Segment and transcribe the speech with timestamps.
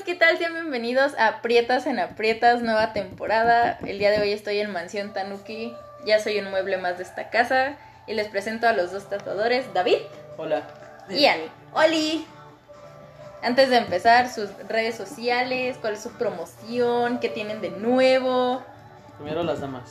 [0.00, 0.38] amigos, ¿qué tal?
[0.38, 3.78] Sean bienvenidos a Prietas en Aprietas, nueva temporada.
[3.84, 5.74] El día de hoy estoy en Mansión Tanuki,
[6.06, 7.76] ya soy un mueble más de esta casa
[8.06, 9.98] y les presento a los dos tatuadores, David
[10.38, 10.62] Hola.
[11.08, 11.50] y Ani.
[11.74, 12.26] ¡Oli!
[13.42, 18.62] Antes de empezar, sus redes sociales, cuál es su promoción, qué tienen de nuevo.
[19.18, 19.90] Primero las damas.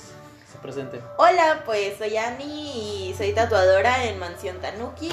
[0.51, 1.01] Se presenten.
[1.17, 5.11] Hola, pues soy Ani y soy tatuadora en Mansión Tanuki.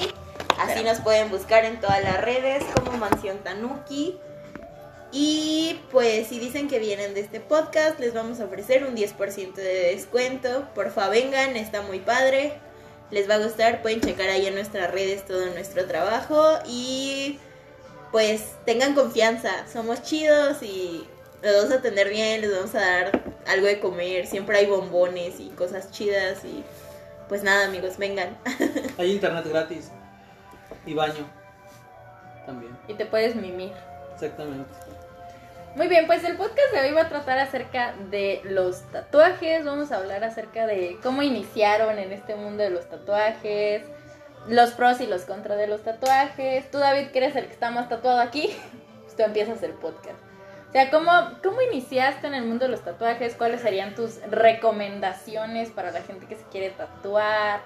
[0.59, 4.19] Así nos pueden buscar en todas las redes como Mansión Tanuki.
[5.19, 9.55] Y pues si dicen que vienen de este podcast, les vamos a ofrecer un 10%
[9.55, 10.69] de descuento.
[10.75, 12.53] Porfa, vengan, está muy padre.
[13.11, 17.39] Les va a gustar, pueden checar ahí en nuestras redes todo nuestro trabajo y
[18.13, 21.07] pues tengan confianza, somos chidos y
[21.43, 25.41] les vamos a atender bien, les vamos a dar algo de comer, siempre hay bombones
[25.41, 26.63] y cosas chidas y
[27.27, 28.37] pues nada amigos, vengan.
[28.99, 29.91] Hay internet gratis.
[30.85, 31.27] Y baño.
[32.45, 32.77] También.
[32.87, 33.73] Y te puedes mimir.
[34.15, 34.86] Exactamente.
[35.77, 39.63] Muy bien, pues el podcast de hoy va a tratar acerca de los tatuajes.
[39.63, 43.83] Vamos a hablar acerca de cómo iniciaron en este mundo de los tatuajes,
[44.49, 46.71] los pros y los contras de los tatuajes.
[46.71, 48.57] Tú, David, que eres el que está más tatuado aquí,
[49.03, 50.19] pues tú empiezas el podcast.
[50.71, 53.35] O sea, ¿cómo, ¿cómo iniciaste en el mundo de los tatuajes?
[53.35, 57.61] ¿Cuáles serían tus recomendaciones para la gente que se quiere tatuar?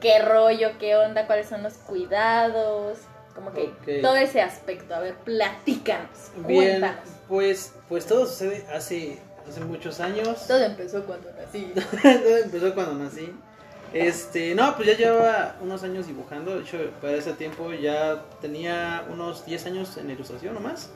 [0.00, 0.72] ¿Qué rollo?
[0.78, 1.26] ¿Qué onda?
[1.26, 2.98] ¿Cuáles son los cuidados?
[3.34, 4.00] Como que Ok.
[4.02, 4.94] todo ese aspecto.
[4.94, 6.30] A ver, platícanos.
[6.46, 7.10] Bien, Cuéntanos.
[7.28, 9.18] pues, pues todo sucede hace,
[9.48, 10.46] hace muchos años.
[10.46, 11.72] Todo empezó cuando nací.
[12.02, 13.32] Todo empezó cuando nací.
[13.92, 16.56] Este, no, pues ya llevaba unos años dibujando.
[16.56, 20.90] De hecho, para ese tiempo ya tenía unos 10 años en ilustración nomás.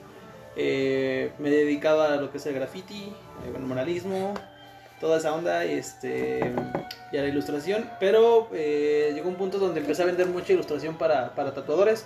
[0.56, 3.12] Eh, me dedicaba a lo que es el graffiti,
[3.46, 4.34] el muralismo,
[5.00, 6.40] toda esa onda este,
[7.12, 7.88] y a la ilustración.
[8.00, 12.04] Pero eh, llegó un punto donde empecé a vender mucha ilustración para, para tatuadores.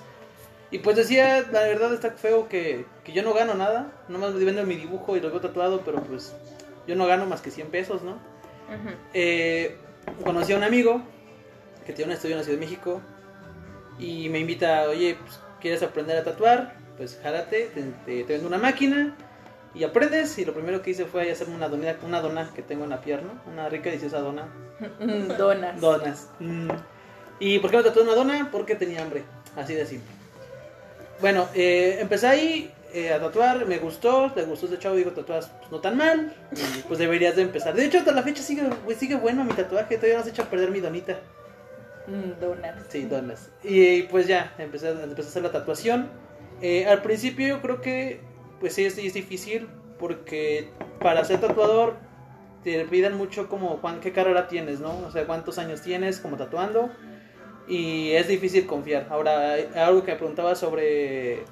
[0.72, 3.92] Y pues decía, la verdad está feo que, que yo no gano nada.
[4.08, 6.34] Nomás vendo mi dibujo y lo veo tatuado, pero pues
[6.88, 8.18] yo no gano más que 100 pesos, ¿no?
[9.14, 9.76] Eh,
[10.24, 11.02] conocí a un amigo
[11.86, 13.00] que tiene un estudio en la Ciudad de México
[13.98, 16.74] y me invita, oye, pues, ¿quieres aprender a tatuar?
[16.96, 19.14] Pues jálate, te, te- te vendo una máquina
[19.74, 20.38] y aprendes.
[20.38, 23.00] Y lo primero que hice fue hacerme una dona, una dona que tengo en la
[23.02, 24.48] pierna, una rica y deliciosa dona.
[25.38, 25.80] Donas.
[25.80, 26.30] Donas.
[26.40, 26.70] Mm.
[27.40, 28.48] ¿Y por qué me tatué una dona?
[28.50, 29.22] Porque tenía hambre,
[29.56, 30.11] así de simple.
[31.22, 35.50] Bueno, eh, empecé ahí eh, a tatuar, me gustó, le gustó ese chavo, digo, tatuas
[35.60, 37.74] pues, no tan mal, y, pues deberías de empezar.
[37.74, 40.50] De hecho, hasta la fecha sigue, güey, sigue bueno mi tatuaje, todavía no echa a
[40.50, 41.18] perder mi donita.
[42.06, 42.84] Mm, Donas.
[42.88, 43.50] Sí, donas.
[43.62, 46.10] Y pues ya, empecé, a- empecé a hacer la tatuación.
[46.60, 48.20] Eh, al principio yo creo que,
[48.60, 49.68] pues sí, es, es difícil,
[49.98, 50.68] porque
[51.00, 51.94] para ser tatuador
[52.64, 54.98] te piden mucho como cuán- qué carrera tienes, ¿no?
[55.06, 56.90] O sea, cuántos años tienes como tatuando.
[57.68, 59.06] Y es difícil confiar.
[59.10, 61.44] Ahora, algo que me preguntaba sobre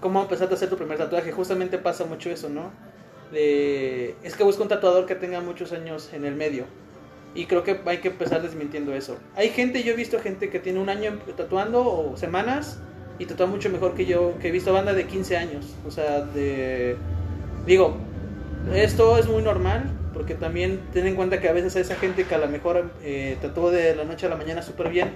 [0.00, 1.32] cómo empezaste a hacer tu primer tatuaje.
[1.32, 2.70] Justamente pasa mucho eso, ¿no?
[3.32, 6.64] De, es que busco un tatuador que tenga muchos años en el medio.
[7.34, 9.16] Y creo que hay que empezar desmintiendo eso.
[9.34, 12.78] Hay gente, yo he visto gente que tiene un año tatuando o semanas
[13.18, 15.74] y tatúa mucho mejor que yo, que he visto banda de 15 años.
[15.86, 16.96] O sea, de...
[17.66, 17.96] Digo,
[18.72, 22.34] esto es muy normal, porque también ten en cuenta que a veces esa gente que
[22.34, 25.12] a lo mejor eh, tatuó de la noche a la mañana súper bien,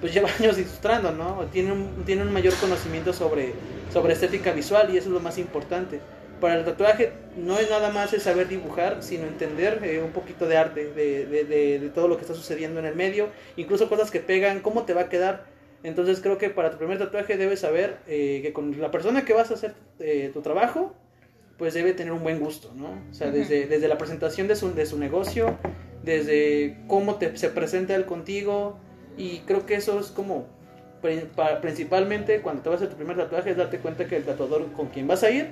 [0.00, 1.44] pues lleva años ilustrando, ¿no?
[1.52, 3.52] Tiene un, tiene un mayor conocimiento sobre,
[3.92, 6.00] sobre estética visual y eso es lo más importante.
[6.40, 10.46] Para el tatuaje no es nada más el saber dibujar, sino entender eh, un poquito
[10.48, 13.90] de arte, de, de- de- de todo lo que está sucediendo en el medio, incluso
[13.90, 15.44] cosas que pegan, cómo te va a quedar.
[15.82, 19.34] Entonces creo que para tu primer tatuaje debes saber eh, que con la persona que
[19.34, 20.94] vas a hacer eh, tu trabajo,
[21.58, 23.02] pues debe tener un buen gusto, ¿no?
[23.10, 25.58] O sea, desde, desde la presentación de su, de su negocio,
[26.02, 28.78] desde cómo te, se presenta él contigo,
[29.16, 30.46] y creo que eso es como,
[31.02, 34.16] pri- pa- principalmente cuando te vas a hacer tu primer tatuaje, es darte cuenta que
[34.16, 35.48] el tatuador con quien vas a ir,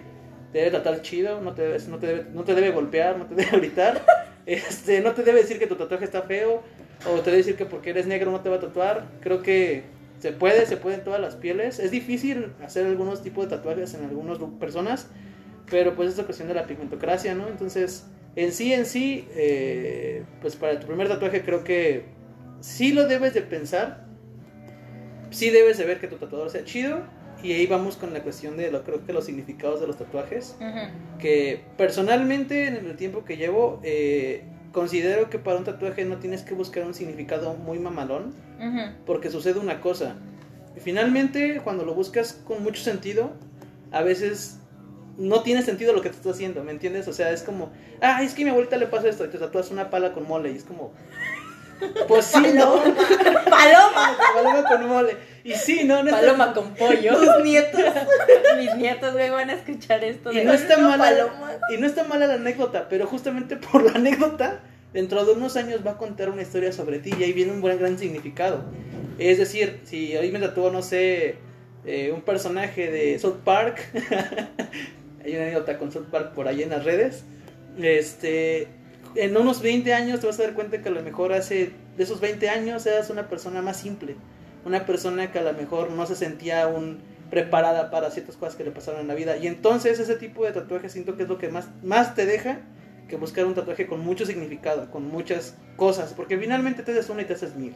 [0.52, 3.26] te debe tratar chido, no te, debes- no te, debe, no te debe golpear, no
[3.26, 4.02] te debe gritar,
[4.46, 6.62] este, no te debe decir que tu tatuaje está feo,
[7.06, 9.82] o te debe decir que porque eres negro no te va a tatuar, creo que
[10.20, 13.94] se puede, se puede en todas las pieles, es difícil hacer algunos tipos de tatuajes
[13.94, 15.06] en algunas personas,
[15.70, 17.46] pero pues es cuestión de la pigmentocracia, ¿no?
[17.46, 22.04] Entonces, en sí, en sí, eh, pues para tu primer tatuaje creo que
[22.60, 24.04] sí lo debes de pensar,
[25.30, 27.02] sí debes de ver que tu tatuador sea chido,
[27.42, 30.56] y ahí vamos con la cuestión de lo, creo que los significados de los tatuajes,
[31.18, 36.42] que personalmente en el tiempo que llevo, eh, considero que para un tatuaje no tienes
[36.42, 38.34] que buscar un significado muy mamalón,
[39.06, 40.16] porque sucede una cosa.
[40.78, 43.32] Finalmente, cuando lo buscas con mucho sentido,
[43.92, 44.60] a veces
[45.16, 47.08] no tiene sentido lo que te estás haciendo, ¿me entiendes?
[47.08, 47.70] O sea, es como,
[48.00, 50.26] ah, es que a mi abuelita le pasa esto, y te tatúas una pala con
[50.26, 50.92] mole, y es como,
[52.06, 52.82] Pues sí, ¿no?
[53.48, 54.16] Paloma.
[54.34, 55.16] Paloma con mole.
[55.44, 57.16] Y sí, no, no está- Paloma con pollo.
[57.16, 57.80] Tus nietos.
[58.58, 60.32] Mis nietos, güey, van a escuchar esto.
[60.32, 61.52] Y de- no está mala, paloma.
[61.72, 64.60] y no está mala la anécdota, pero justamente por la anécdota,
[64.92, 67.60] dentro de unos años va a contar una historia sobre ti y ahí viene un
[67.60, 68.64] buen gran significado.
[69.18, 71.36] Es decir, si hoy me tatuó, no sé,
[71.86, 73.80] eh, un personaje de South Park,
[75.24, 77.24] hay una anécdota con South Park por ahí en las redes,
[77.80, 78.68] este,
[79.14, 82.02] en unos 20 años te vas a dar cuenta que a lo mejor hace, de
[82.02, 84.16] esos 20 años eras una persona más simple,
[84.64, 86.98] una persona que a lo mejor no se sentía aún
[87.30, 89.36] preparada para ciertas cosas que le pasaron en la vida.
[89.36, 92.60] Y entonces ese tipo de tatuaje siento que es lo que más, más te deja
[93.08, 97.22] que buscar un tatuaje con mucho significado, con muchas cosas, porque finalmente te haces uno
[97.22, 97.74] y te haces mil.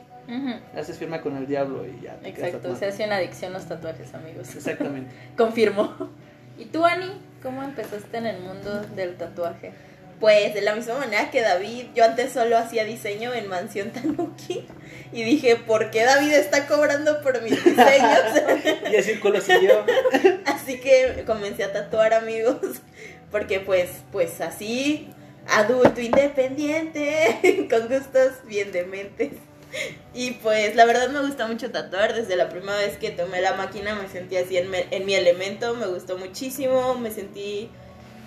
[0.77, 2.17] Haces firma con el diablo y ya.
[2.17, 4.55] te Exacto, se hace una adicción los tatuajes, amigos.
[4.55, 5.11] Exactamente.
[5.37, 6.11] Confirmo.
[6.59, 7.11] ¿Y tú, Ani?
[7.43, 9.73] ¿Cómo empezaste en el mundo del tatuaje?
[10.23, 14.65] Pues de la misma manera que David, yo antes solo hacía diseño en Mansión Tanuki
[15.13, 18.21] y dije, ¿por qué David está cobrando por mis diseños?
[18.91, 19.85] Y el círculo siguió.
[20.47, 22.57] así que comencé a tatuar amigos,
[23.33, 25.09] porque pues, pues así,
[25.49, 29.33] adulto independiente, con gustos bien dementes.
[30.15, 33.55] Y pues la verdad me gusta mucho tatuar, desde la primera vez que tomé la
[33.55, 37.71] máquina me sentí así en, me- en mi elemento, me gustó muchísimo, me sentí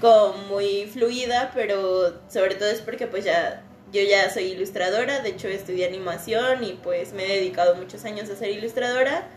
[0.01, 5.30] como muy fluida, pero sobre todo es porque pues ya yo ya soy ilustradora, de
[5.30, 9.27] hecho estudié animación y pues me he dedicado muchos años a ser ilustradora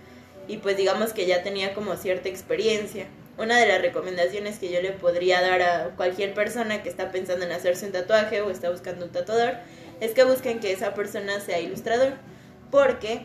[0.49, 3.07] y pues digamos que ya tenía como cierta experiencia.
[3.37, 7.45] Una de las recomendaciones que yo le podría dar a cualquier persona que está pensando
[7.45, 9.59] en hacerse un tatuaje o está buscando un tatuador
[10.01, 12.15] es que busquen que esa persona sea ilustrador,
[12.73, 13.23] porque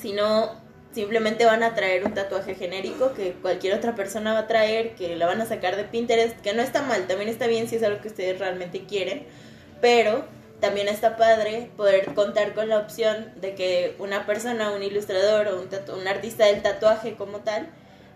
[0.00, 0.60] si no
[0.94, 5.16] simplemente van a traer un tatuaje genérico que cualquier otra persona va a traer, que
[5.16, 7.82] la van a sacar de Pinterest, que no está mal, también está bien si es
[7.82, 9.24] algo que ustedes realmente quieren,
[9.80, 10.24] pero
[10.60, 15.60] también está padre poder contar con la opción de que una persona, un ilustrador o
[15.60, 17.66] un, tatu- un artista del tatuaje como tal,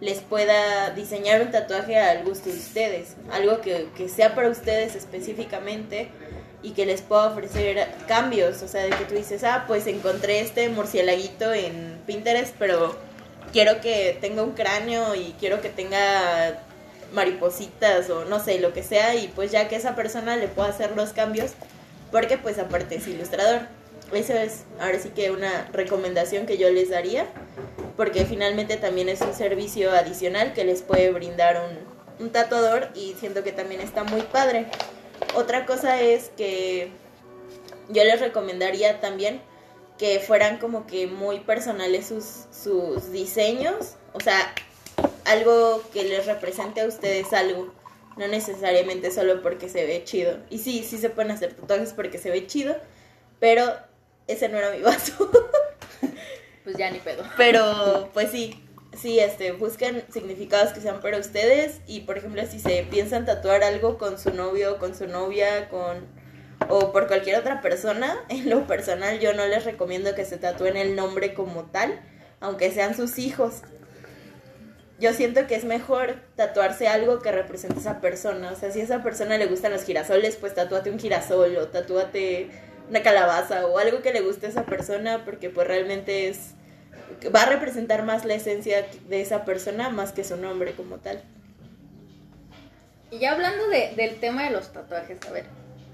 [0.01, 4.95] les pueda diseñar un tatuaje al gusto de ustedes, algo que, que sea para ustedes
[4.95, 6.09] específicamente
[6.63, 10.41] y que les pueda ofrecer cambios, o sea, de que tú dices, ah, pues encontré
[10.41, 12.97] este murcielaguito en Pinterest, pero
[13.53, 16.59] quiero que tenga un cráneo y quiero que tenga
[17.13, 20.69] maripositas o no sé, lo que sea, y pues ya que esa persona le pueda
[20.69, 21.53] hacer los cambios,
[22.11, 23.63] porque pues aparte es ilustrador.
[24.13, 27.27] Eso es ahora sí que una recomendación que yo les daría,
[27.97, 33.15] porque finalmente también es un servicio adicional que les puede brindar un, un tatuador y
[33.21, 34.67] siento que también está muy padre.
[35.35, 36.91] Otra cosa es que
[37.89, 39.41] yo les recomendaría también
[39.99, 44.55] que fueran como que muy personales sus, sus diseños, o sea,
[45.25, 47.73] algo que les represente a ustedes algo,
[48.17, 50.39] no necesariamente solo porque se ve chido.
[50.51, 52.77] Y sí, sí se pueden hacer tatuajes porque se ve chido,
[53.41, 53.65] pero
[54.27, 55.31] ese no era mi vaso.
[56.65, 57.25] Pues ya ni pedo.
[57.37, 58.63] Pero pues sí,
[59.01, 63.63] sí, este, busquen significados que sean para ustedes y por ejemplo si se piensan tatuar
[63.63, 66.07] algo con su novio, con su novia, con
[66.69, 70.77] o por cualquier otra persona, en lo personal yo no les recomiendo que se tatúen
[70.77, 72.01] el nombre como tal,
[72.41, 73.63] aunque sean sus hijos.
[75.01, 78.51] Yo siento que es mejor tatuarse algo que represente a esa persona.
[78.51, 81.69] O sea, si a esa persona le gustan los girasoles, pues tatúate un girasol o
[81.69, 82.51] tatúate
[82.91, 86.55] una calabaza o algo que le guste a esa persona porque pues realmente es
[87.35, 91.23] va a representar más la esencia de esa persona más que su nombre como tal.
[93.11, 95.45] Y ya hablando de- del tema de los tatuajes, a ver,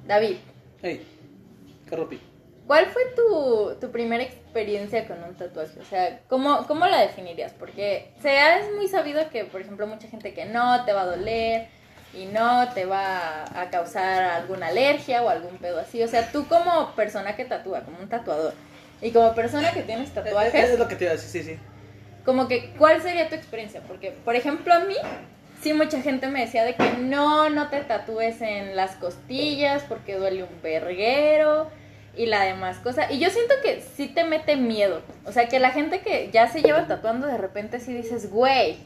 [0.06, 0.37] David,
[0.82, 1.06] Hey,
[1.88, 2.20] Carropi.
[2.66, 5.78] ¿cuál fue tu, tu primera experiencia con un tatuaje?
[5.80, 7.52] O sea, ¿cómo, ¿cómo la definirías?
[7.52, 11.68] Porque es muy sabido que, por ejemplo, mucha gente que no te va a doler
[12.12, 16.02] y no te va a causar alguna alergia o algún pedo así.
[16.02, 18.54] O sea, tú como persona que tatúa, como un tatuador,
[19.04, 21.58] y como persona que tienes tatuajes, Es lo que te iba a decir, sí, sí.
[22.25, 23.82] como que, ¿cuál sería tu experiencia?
[23.87, 24.96] Porque, por ejemplo, a mí,
[25.61, 30.16] sí, mucha gente me decía de que no, no te tatúes en las costillas porque
[30.16, 31.70] duele un verguero
[32.16, 33.12] y la demás cosa.
[33.12, 35.02] Y yo siento que sí te mete miedo.
[35.26, 38.78] O sea, que la gente que ya se lleva tatuando de repente sí dices, güey.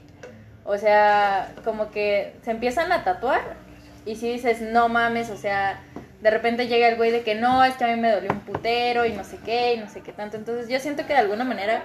[0.64, 3.56] O sea, como que se empiezan a tatuar
[4.04, 5.80] y sí dices, no mames, o sea,
[6.20, 8.40] de repente llega el güey de que no, es que a mí me dolió un
[8.40, 10.37] putero y no sé qué y no sé qué tanto.
[10.37, 11.82] Entonces yo siento que de alguna manera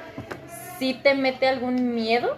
[0.80, 2.36] sí te mete algún miedo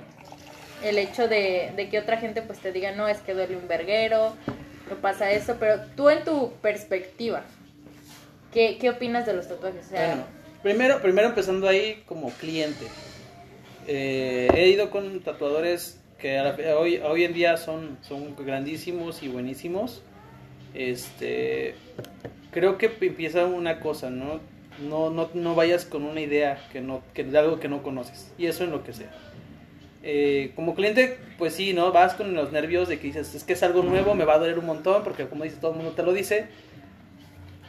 [0.83, 3.67] el hecho de, de que otra gente pues te diga, no, es que duele un
[3.67, 4.35] verguero,
[4.89, 7.43] no pasa eso, pero tú en tu perspectiva,
[8.53, 9.89] ¿qué, qué opinas de los tatuajes?
[9.89, 10.25] Bueno,
[10.61, 12.85] primero, primero empezando ahí como cliente.
[13.87, 16.39] Eh, he ido con tatuadores que
[16.77, 20.03] hoy, hoy en día son, son grandísimos y buenísimos.
[20.73, 21.75] Este,
[22.51, 24.39] creo que empieza una cosa, ¿no?
[24.79, 28.33] No, no, no vayas con una idea que no, que de algo que no conoces.
[28.37, 29.11] Y eso en lo que sea.
[30.03, 31.91] Eh, como cliente, pues sí, ¿no?
[31.91, 34.39] Vas con los nervios de que dices, es que es algo nuevo, me va a
[34.39, 36.47] doler un montón, porque como dice todo el mundo te lo dice.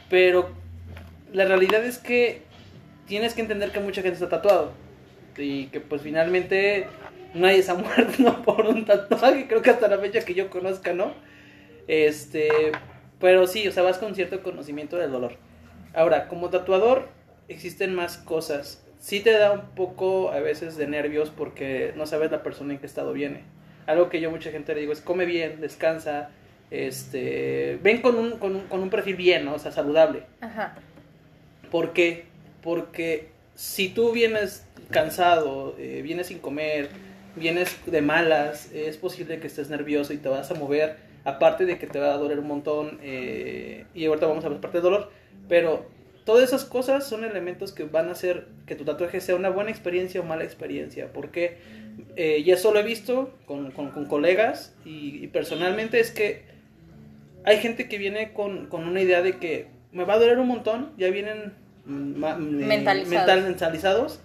[0.09, 0.49] Pero
[1.33, 2.43] la realidad es que
[3.07, 4.71] tienes que entender que mucha gente está tatuado.
[5.37, 6.87] Y que pues finalmente
[7.33, 8.41] nadie se ha muerto ¿no?
[8.43, 11.13] por un tatuaje, creo que hasta la fecha que yo conozca, ¿no?
[11.87, 12.71] Este,
[13.19, 15.33] pero sí, o sea, vas con cierto conocimiento del dolor.
[15.93, 17.07] Ahora, como tatuador,
[17.47, 18.83] existen más cosas.
[18.99, 22.79] Sí te da un poco a veces de nervios porque no sabes la persona en
[22.79, 23.43] qué estado viene.
[23.85, 26.29] Algo que yo mucha gente le digo es come bien, descansa,
[26.71, 29.53] este, ven con un, con un, con un perfil bien, ¿no?
[29.53, 30.23] o sea, saludable.
[30.41, 30.75] Ajá.
[31.71, 32.25] ¿Por qué?
[32.61, 36.89] Porque si tú vienes cansado, eh, vienes sin comer,
[37.35, 40.97] vienes de malas, es posible que estés nervioso y te vas a mover,
[41.27, 44.61] aparte de que te va a doler un montón, eh, y ahorita vamos a ver
[44.61, 45.11] parte del dolor,
[45.49, 45.85] pero
[46.23, 49.69] todas esas cosas son elementos que van a hacer que tu tatuaje sea una buena
[49.69, 51.57] experiencia o mala experiencia, porque
[52.15, 56.43] eh, ya eso lo he visto con, con, con colegas y, y, personalmente es que
[57.43, 60.47] hay gente que viene con, con una idea de que me va a doler un
[60.47, 61.51] montón, ya vienen
[61.85, 63.09] mentalizados.
[63.09, 64.21] mental mentalizados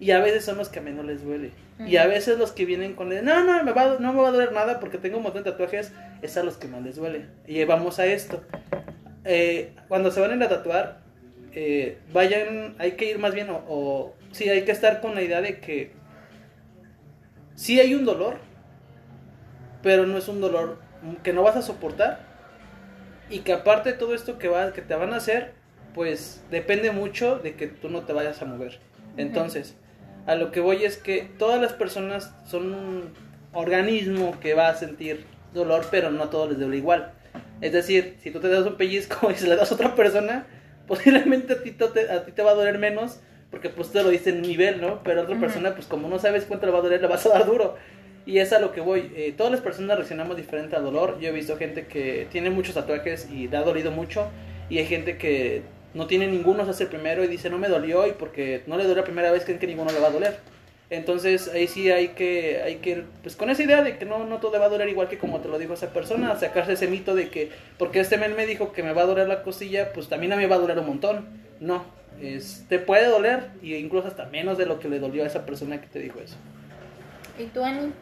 [0.00, 1.52] y a veces son los que a menos les duele.
[1.78, 1.88] Uh -huh.
[1.88, 4.28] Y a veces los que vienen con el, no, no, me va, no me va
[4.28, 6.96] a doler nada porque tengo un montón de tatuajes, es a los que más les
[6.96, 7.26] duele.
[7.46, 8.42] Y vamos a esto.
[9.24, 11.00] Eh, cuando se van a ir a tatuar,
[11.52, 15.22] eh, vayan, hay que ir más bien, o, o sí, hay que estar con la
[15.22, 15.92] idea de que
[17.54, 18.36] sí hay un dolor,
[19.82, 20.78] pero no es un dolor
[21.22, 22.26] que no vas a soportar.
[23.30, 25.52] Y que aparte de todo esto que, va, que te van a hacer,
[25.94, 28.78] pues depende mucho de que tú no te vayas a mover.
[29.18, 29.76] Entonces,
[30.28, 33.04] a lo que voy es que todas las personas son un
[33.54, 37.12] organismo que va a sentir dolor, pero no a todos les duele igual.
[37.62, 40.46] Es decir, si tú te das un pellizco y se le das a otra persona,
[40.86, 43.20] posiblemente a ti te, a ti te va a doler menos,
[43.50, 45.02] porque pues te lo dice en nivel, ¿no?
[45.02, 45.40] Pero a otra uh -huh.
[45.40, 47.76] persona, pues como no sabes cuánto le va a doler, le vas a dar duro.
[48.26, 49.10] Y es a lo que voy.
[49.16, 51.18] Eh, todas las personas reaccionamos diferente al dolor.
[51.20, 54.28] Yo he visto gente que tiene muchos tatuajes y le ha dolido mucho.
[54.68, 55.62] Y hay gente que
[55.94, 58.76] no tiene ninguno, se hace el primero y dice no me dolió y porque no
[58.76, 60.36] le dolió la primera vez creen que ninguno le va a doler.
[60.90, 64.38] Entonces ahí sí hay que, hay que, pues con esa idea de que no, no
[64.38, 66.88] todo le va a doler igual que como te lo dijo esa persona, sacarse ese
[66.88, 69.92] mito de que porque este men me dijo que me va a doler la costilla,
[69.92, 71.28] pues también a mí me va a doler un montón.
[71.60, 71.84] No,
[72.22, 75.44] es, te puede doler y incluso hasta menos de lo que le dolió a esa
[75.44, 76.36] persona que te dijo eso.
[77.38, 77.92] ¿Y tú, Ani?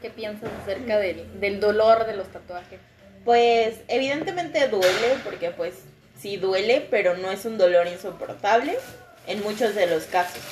[0.00, 2.80] ¿Qué piensas acerca del, del dolor de los tatuajes?
[3.24, 5.84] Pues evidentemente duele porque pues
[6.20, 8.76] sí duele, pero no es un dolor insoportable
[9.26, 10.42] en muchos de los casos.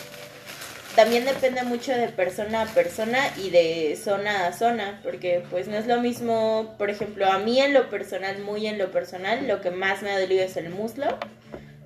[0.97, 5.77] También depende mucho de persona a persona y de zona a zona, porque pues no
[5.77, 9.61] es lo mismo, por ejemplo, a mí en lo personal, muy en lo personal, lo
[9.61, 11.17] que más me ha dolido es el muslo,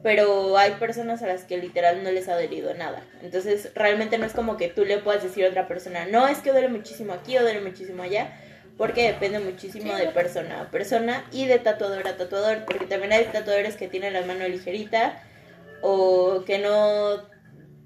[0.03, 3.05] pero hay personas a las que literal no les ha dolido nada.
[3.23, 6.39] Entonces realmente no es como que tú le puedas decir a otra persona, no, es
[6.39, 8.33] que duele muchísimo aquí o duele muchísimo allá,
[8.83, 13.27] porque depende muchísimo de persona a persona y de tatuador a tatuador, porque también hay
[13.27, 15.23] tatuadores que tienen la mano ligerita
[15.83, 17.23] o que no,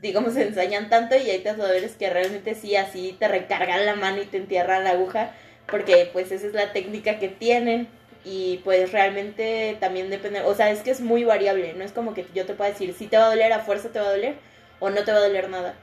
[0.00, 4.22] digamos, se ensañan tanto y hay tatuadores que realmente sí, así te recargan la mano
[4.22, 5.32] y te entierran la aguja,
[5.66, 7.88] porque pues esa es la técnica que tienen
[8.24, 12.14] y pues realmente también depende, o sea, es que es muy variable, no es como
[12.14, 14.12] que yo te pueda decir, si te va a doler, a fuerza te va a
[14.12, 14.36] doler
[14.80, 15.74] o no te va a doler nada.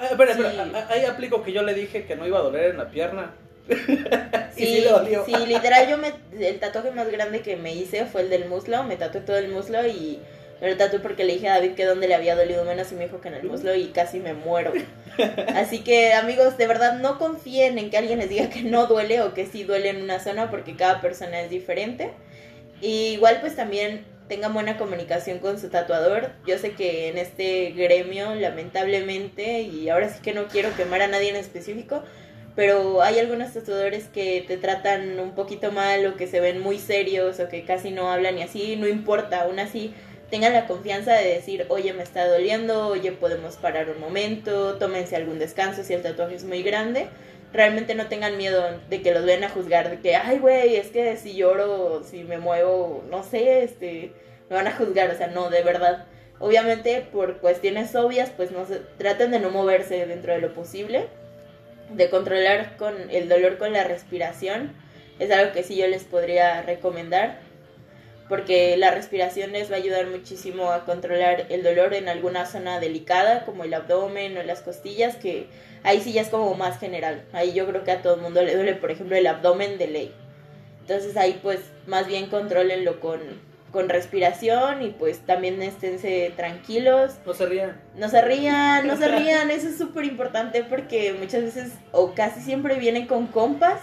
[0.00, 0.40] Ah, espera, sí.
[0.40, 3.34] espera, ahí aplico que yo le dije que no iba a doler en la pierna.
[4.54, 4.84] sí, sí,
[5.26, 8.82] sí, literal yo me el tatuaje más grande que me hice fue el del muslo,
[8.82, 10.20] me tatué todo el muslo y
[10.60, 12.94] me lo tatué porque le dije a David que donde le había dolido menos y
[12.94, 14.72] me dijo que en el muslo y casi me muero.
[15.56, 19.22] Así que amigos, de verdad no confíen en que alguien les diga que no duele
[19.22, 22.12] o que sí duele en una zona porque cada persona es diferente.
[22.80, 26.30] Y igual pues también tengan buena comunicación con su tatuador.
[26.46, 31.08] Yo sé que en este gremio, lamentablemente, y ahora sí que no quiero quemar a
[31.08, 32.02] nadie en específico,
[32.54, 36.78] pero hay algunos tatuadores que te tratan un poquito mal o que se ven muy
[36.78, 39.94] serios o que casi no hablan y así, no importa, aún así
[40.32, 45.14] tengan la confianza de decir, oye, me está doliendo, oye, podemos parar un momento, tómense
[45.14, 47.08] algún descanso si el tatuaje es muy grande.
[47.52, 50.86] Realmente no tengan miedo de que los vayan a juzgar, de que, ay, güey, es
[50.86, 54.12] que si lloro, si me muevo, no sé, este,
[54.48, 56.06] me van a juzgar, o sea, no, de verdad.
[56.38, 61.08] Obviamente, por cuestiones obvias, pues no se, traten de no moverse dentro de lo posible,
[61.94, 64.72] de controlar con el dolor con la respiración,
[65.18, 67.38] es algo que sí yo les podría recomendar
[68.32, 72.80] porque la respiración les va a ayudar muchísimo a controlar el dolor en alguna zona
[72.80, 75.48] delicada, como el abdomen o las costillas, que
[75.82, 77.24] ahí sí ya es como más general.
[77.34, 79.86] Ahí yo creo que a todo el mundo le duele, por ejemplo, el abdomen de
[79.88, 80.14] ley.
[80.80, 83.20] Entonces ahí pues más bien controlenlo con,
[83.72, 87.14] con respiración y pues también esténse tranquilos.
[87.26, 87.80] No se rían.
[87.96, 92.40] No se rían, no se rían, eso es súper importante porque muchas veces o casi
[92.42, 93.80] siempre vienen con compas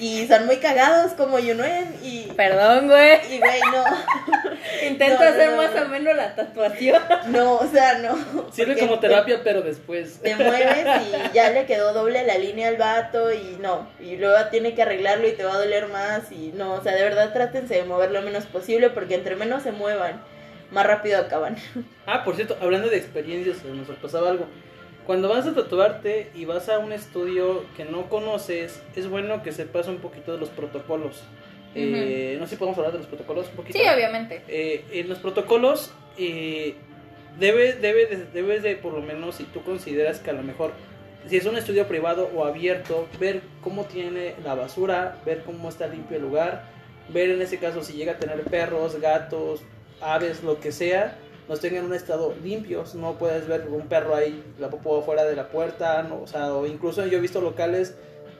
[0.00, 2.24] y son muy cagados como Yunuen y...
[2.36, 3.18] Perdón, güey.
[3.30, 3.84] Y güey, no.
[4.88, 5.82] Intento No, hacer no, más no.
[5.82, 7.00] o menos la tatuación.
[7.28, 8.50] No, o sea, no.
[8.52, 10.18] Sirve como te- terapia, pero después.
[10.20, 10.86] Te mueves
[11.30, 13.88] y ya le quedó doble la línea al vato y no.
[14.00, 16.74] Y luego tiene que arreglarlo y te va a doler más y no.
[16.74, 20.22] O sea, de verdad trátense de mover lo menos posible porque entre menos se muevan,
[20.70, 21.56] más rápido acaban.
[22.06, 24.46] Ah, por cierto, hablando de experiencias, se nos pasaba algo.
[25.06, 29.52] Cuando vas a tatuarte y vas a un estudio que no conoces, es bueno que
[29.52, 31.22] sepas un poquito de los protocolos.
[31.74, 33.78] Eh, no sé si podemos hablar de los protocolos un poquito.
[33.78, 34.42] Sí, obviamente.
[34.46, 36.74] Eh, en los protocolos eh,
[37.38, 40.72] debe, debe de- debes de, por lo menos, si tú consideras que a lo mejor,
[41.28, 45.86] si es un estudio privado o abierto, ver cómo tiene la basura, ver cómo está
[45.88, 46.64] limpio el lugar,
[47.08, 49.62] ver en ese caso si llega a tener perros, gatos,
[50.00, 51.16] aves, lo que sea,
[51.52, 52.94] los tenga en un estado limpios.
[52.94, 56.52] No puedes ver un perro ahí, la popó fuera de la puerta, no, o sea,
[56.54, 57.94] o incluso yo he visto locales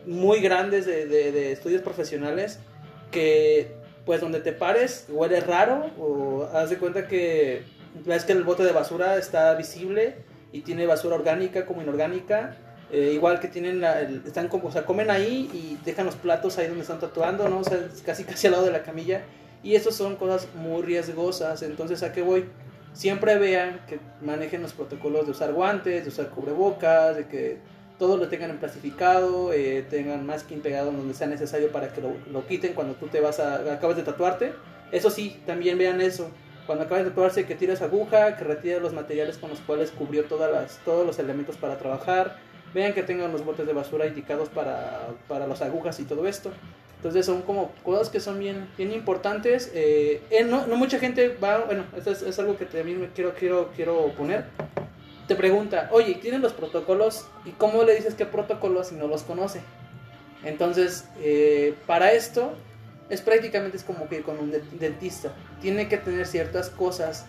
[0.07, 2.59] muy grandes de, de- de estudios profesionales
[3.11, 7.63] que pues donde te pares huele raro o haz de cuenta que
[8.05, 10.17] ves que el bote de basura está visible
[10.53, 12.57] y tiene basura orgánica como inorgánica
[12.91, 16.17] eh, igual que tienen la, el- están como o sea comen ahí y dejan los
[16.17, 19.23] platos ahí donde están tatuando no o sea casi casi al lado de la camilla.
[19.65, 21.63] Y eso son cosas muy riesgosas.
[21.63, 22.47] Entonces a qué voy
[22.93, 27.59] siempre vean que manejen los protocolos de usar guantes de usar cubrebocas de que
[28.03, 32.15] todo lo tengan en plastificado, eh, tengan masking pegado donde sea necesario para que lo,
[32.33, 34.55] lo quiten cuando tú te vas a, acabas de tatuarte.
[34.91, 36.29] Eso sí, también vean eso.
[36.67, 40.25] Cuando acabas de tatuarse, que tires aguja, que retires los materiales con los cuales cubrió
[40.25, 42.39] todas las, todos los elementos para trabajar.
[42.75, 46.51] Vean que tengan los botes de basura indicados para, para las agujas y todo esto.
[47.03, 49.73] Entonces son como cosas que son bien, bien importantes.
[49.75, 53.35] Eh, eh, no, no mucha gente va, bueno, esto es, algo que también me quiero,
[53.35, 54.45] quiero, quiero poner
[55.27, 57.27] te pregunta, oye, ¿tienen los protocolos?
[57.45, 59.63] ¿Y cómo le dices qué protocolos si no los conoce?
[60.45, 62.53] Entonces, eh, para esto,
[63.11, 65.33] es prácticamente es como que con un de- dentista.
[65.61, 67.27] Tiene que tener ciertas cosas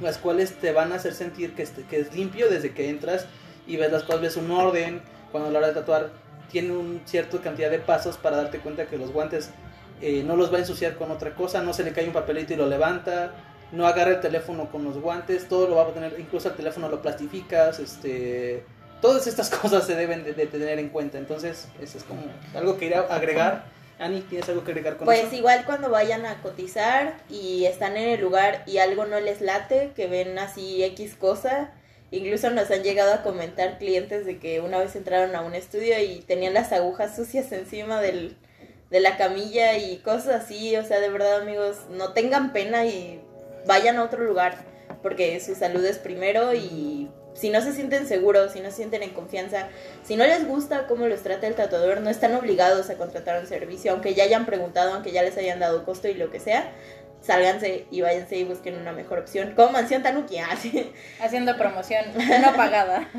[0.00, 3.26] las cuales te van a hacer sentir que, este- que es limpio desde que entras
[3.66, 5.02] y ves las cosas, ves un orden.
[5.30, 6.10] Cuando a la hora de tatuar
[6.52, 9.50] tiene una cierta cantidad de pasos para darte cuenta que los guantes
[10.00, 12.52] eh, no los va a ensuciar con otra cosa, no se le cae un papelito
[12.52, 13.32] y lo levanta,
[13.72, 16.88] no agarra el teléfono con los guantes, todo lo va a tener, incluso el teléfono
[16.88, 18.64] lo plastificas, este,
[19.00, 22.22] todas estas cosas se deben de, de tener en cuenta, entonces eso es como
[22.54, 23.64] algo que ir a agregar.
[23.98, 25.36] Ani, ¿tienes algo que agregar con Pues eso?
[25.36, 29.92] igual cuando vayan a cotizar y están en el lugar y algo no les late,
[29.94, 31.70] que ven así X cosa,
[32.12, 35.98] incluso nos han llegado a comentar clientes de que una vez entraron a un estudio
[35.98, 38.36] y tenían las agujas sucias encima del,
[38.90, 43.20] de la camilla y cosas así, o sea, de verdad amigos, no tengan pena y
[43.66, 44.56] vayan a otro lugar,
[45.02, 49.02] porque su salud es primero y si no se sienten seguros, si no se sienten
[49.02, 49.68] en confianza,
[50.04, 53.46] si no les gusta cómo los trata el tatuador, no están obligados a contratar un
[53.46, 56.70] servicio, aunque ya hayan preguntado, aunque ya les hayan dado costo y lo que sea,
[57.22, 60.92] sálganse y váyanse y busquen una mejor opción, como Mansión Tanuki, así.
[61.20, 62.04] Haciendo promoción,
[62.40, 63.08] no pagada.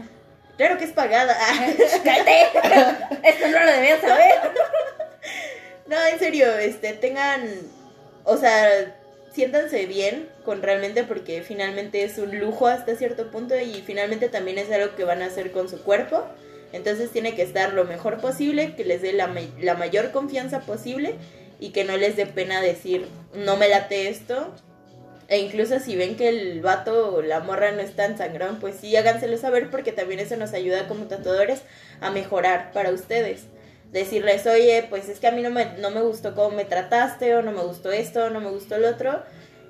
[0.55, 1.35] Claro que es pagada.
[2.03, 2.43] ¡Cállate!
[3.23, 4.33] Esto no lo debías saber.
[5.87, 7.41] No, en serio, este, tengan,
[8.23, 8.95] o sea,
[9.33, 14.59] siéntanse bien con realmente porque finalmente es un lujo hasta cierto punto y finalmente también
[14.59, 16.23] es algo que van a hacer con su cuerpo.
[16.71, 21.15] Entonces tiene que estar lo mejor posible, que les dé la, la mayor confianza posible
[21.63, 24.54] y que no les dé pena decir, no me late esto.
[25.30, 28.76] E incluso si ven que el vato o la morra no es tan sangrón, pues
[28.82, 31.62] sí, háganselo saber porque también eso nos ayuda como tatuadores
[32.02, 33.43] a mejorar para ustedes
[33.93, 37.34] decirles, oye, pues es que a mí no me, no me gustó cómo me trataste,
[37.34, 39.23] o no me gustó esto, o no me gustó el otro.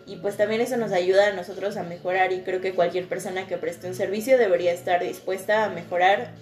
[0.05, 3.47] Y pues también eso nos ayuda a nosotros a mejorar y creo que cualquier persona
[3.47, 6.33] que preste un servicio debería estar dispuesta a mejorar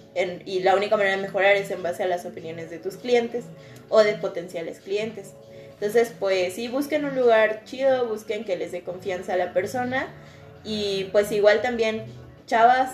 [0.44, 3.44] y la única manera de mejorar es en base a las opiniones de tus clientes
[3.88, 5.34] o de potenciales clientes.
[5.74, 10.08] Entonces, pues sí, busquen un lugar chido, busquen que les dé confianza a la persona
[10.64, 12.04] y pues igual también,
[12.46, 12.90] chavas,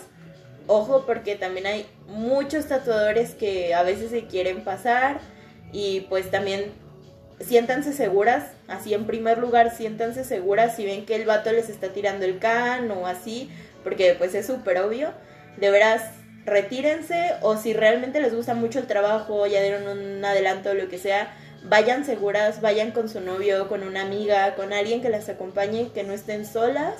[0.66, 5.20] ojo porque también hay muchos tatuadores que a veces se quieren pasar
[5.72, 6.72] y pues también
[7.40, 11.88] siéntanse seguras, así en primer lugar siéntanse seguras si ven que el vato les está
[11.88, 13.50] tirando el can o así,
[13.84, 15.12] porque pues es súper obvio,
[15.56, 16.02] de veras
[16.44, 20.98] retírense o si realmente les gusta mucho el trabajo, ya dieron un adelanto lo que
[20.98, 25.90] sea, vayan seguras, vayan con su novio, con una amiga, con alguien que las acompañe,
[25.92, 26.94] que no estén solas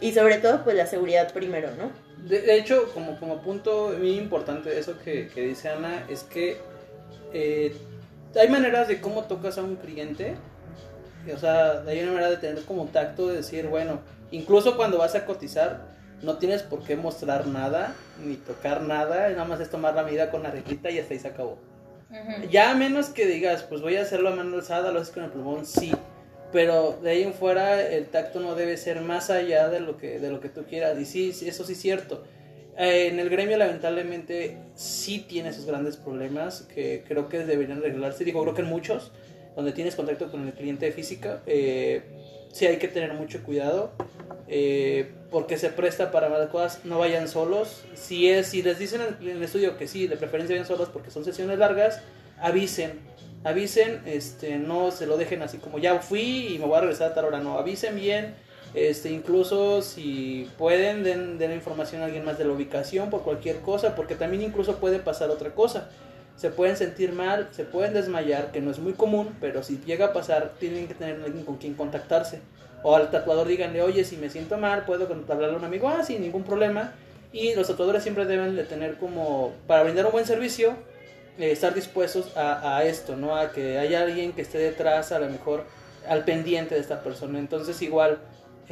[0.00, 1.90] y sobre todo pues la seguridad primero, ¿no?
[2.28, 6.58] De, de hecho, como, como punto muy importante eso que, que dice Ana, es que
[7.32, 7.74] eh,
[8.34, 10.36] hay maneras de cómo tocas a un cliente
[11.32, 15.14] O sea, hay una manera de tener como tacto de decir, bueno, incluso cuando vas
[15.14, 15.82] a cotizar,
[16.22, 20.30] no tienes por qué mostrar nada, ni tocar nada, nada más es tomar la medida
[20.30, 21.58] con la reglita y hasta ahí se acabó.
[22.50, 25.24] Ya a menos que digas, pues voy a hacerlo a mano alzada, lo haces con
[25.24, 25.92] el plumón, sí.
[26.52, 30.18] Pero de ahí en fuera el tacto no debe ser más allá de lo que,
[30.18, 30.98] de lo que tú quieras.
[30.98, 32.24] Y sí, eso sí es cierto.
[32.80, 38.24] Eh, en el gremio lamentablemente sí tiene esos grandes problemas que creo que deberían arreglarse.
[38.24, 39.12] Digo, creo que en muchos,
[39.54, 42.00] donde tienes contacto con el cliente física, eh,
[42.50, 43.92] sí hay que tener mucho cuidado.
[44.48, 47.84] Eh, porque se presta para las cosas, no vayan solos.
[47.92, 51.10] Si es, si les dicen en el estudio que sí, de preferencia vayan solos porque
[51.10, 52.00] son sesiones largas,
[52.40, 52.98] avisen,
[53.44, 57.12] avisen, este, no se lo dejen así como ya fui y me voy a regresar
[57.12, 58.34] a tal hora, no, avisen bien,
[58.74, 63.60] este, incluso si pueden den, den información a alguien más de la ubicación por cualquier
[63.60, 65.88] cosa, porque también incluso puede pasar otra cosa.
[66.36, 70.06] Se pueden sentir mal, se pueden desmayar, que no es muy común, pero si llega
[70.06, 72.40] a pasar, tienen que tener alguien con quien contactarse
[72.82, 76.02] o al tatuador díganle, oye, si me siento mal, puedo hablarle a un amigo, ah,
[76.02, 76.94] sin ningún problema.
[77.32, 80.74] Y los tatuadores siempre deben de tener como, para brindar un buen servicio,
[81.38, 83.36] eh, estar dispuestos a, esto, ¿no?
[83.36, 85.64] A que haya alguien que esté detrás, a lo mejor
[86.08, 87.38] al pendiente de esta persona.
[87.38, 88.18] Entonces igual,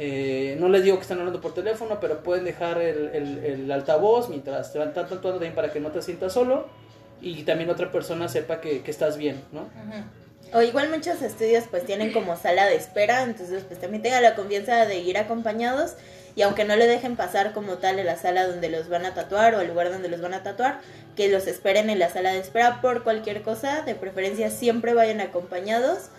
[0.01, 4.71] eh, no les digo que están hablando por teléfono, pero pueden dejar el, altavoz mientras
[4.71, 6.67] te van tatuando también para que no te sientas solo
[7.21, 9.67] y también otra persona sepa que, estás bien, ¿no?
[10.53, 14.35] O igual muchos estudios pues tienen como sala de espera, entonces pues también tengan la
[14.35, 15.95] confianza de ir acompañados
[16.33, 19.13] y aunque no le dejen pasar como tal en la sala donde los van a
[19.13, 20.79] tatuar o el lugar donde los van a tatuar,
[21.17, 25.19] que los esperen en la sala de espera por cualquier cosa, de preferencia siempre vayan
[25.19, 26.09] acompañados,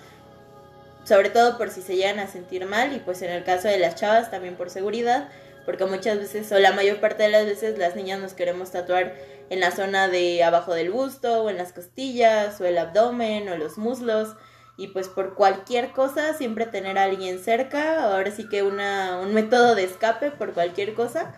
[1.10, 3.80] sobre todo por si se llegan a sentir mal y pues en el caso de
[3.80, 5.28] las chavas también por seguridad,
[5.66, 9.16] porque muchas veces o la mayor parte de las veces las niñas nos queremos tatuar
[9.50, 13.56] en la zona de abajo del busto o en las costillas o el abdomen o
[13.56, 14.36] los muslos
[14.76, 19.34] y pues por cualquier cosa siempre tener a alguien cerca, ahora sí que una, un
[19.34, 21.34] método de escape por cualquier cosa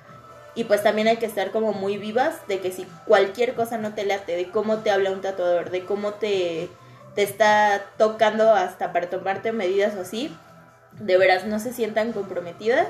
[0.55, 3.95] y pues también hay que estar como muy vivas de que si cualquier cosa no
[3.95, 6.69] te late, de cómo te habla un tatuador, de cómo te,
[7.14, 10.35] te está tocando hasta para tomarte medidas o así,
[10.98, 12.88] de veras no se sientan comprometidas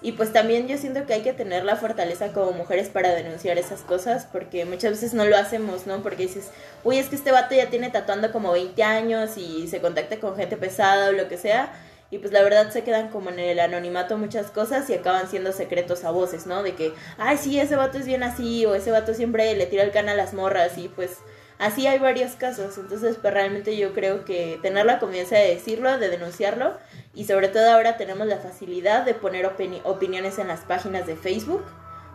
[0.00, 3.58] y pues también yo siento que hay que tener la fortaleza como mujeres para denunciar
[3.58, 6.02] esas cosas, porque muchas veces no lo hacemos, ¿no?
[6.02, 6.50] Porque dices,
[6.84, 10.36] uy, es que este vato ya tiene tatuando como 20 años y se contacta con
[10.36, 11.72] gente pesada o lo que sea.
[12.10, 15.52] Y pues la verdad se quedan como en el anonimato muchas cosas y acaban siendo
[15.52, 16.62] secretos a voces, ¿no?
[16.62, 19.82] De que, ay, sí, ese vato es bien así, o ese vato siempre le tira
[19.82, 21.18] el can a las morras, y pues
[21.58, 22.78] así hay varios casos.
[22.78, 26.74] Entonces, pues realmente yo creo que tener la confianza de decirlo, de denunciarlo,
[27.14, 29.46] y sobre todo ahora tenemos la facilidad de poner
[29.84, 31.64] opiniones en las páginas de Facebook.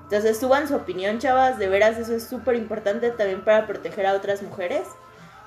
[0.03, 4.13] Entonces suban su opinión, chavas, de veras eso es súper importante también para proteger a
[4.13, 4.87] otras mujeres.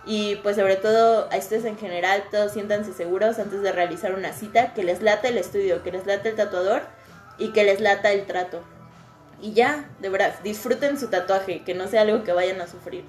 [0.07, 4.33] Y pues sobre todo a ustedes en general, todos siéntanse seguros antes de realizar una
[4.33, 6.83] cita, que les lata el estudio, que les lata el tatuador
[7.39, 8.63] y que les lata el trato.
[9.43, 13.05] Y ya, de veras, disfruten su tatuaje, que no sea algo que vayan a sufrir.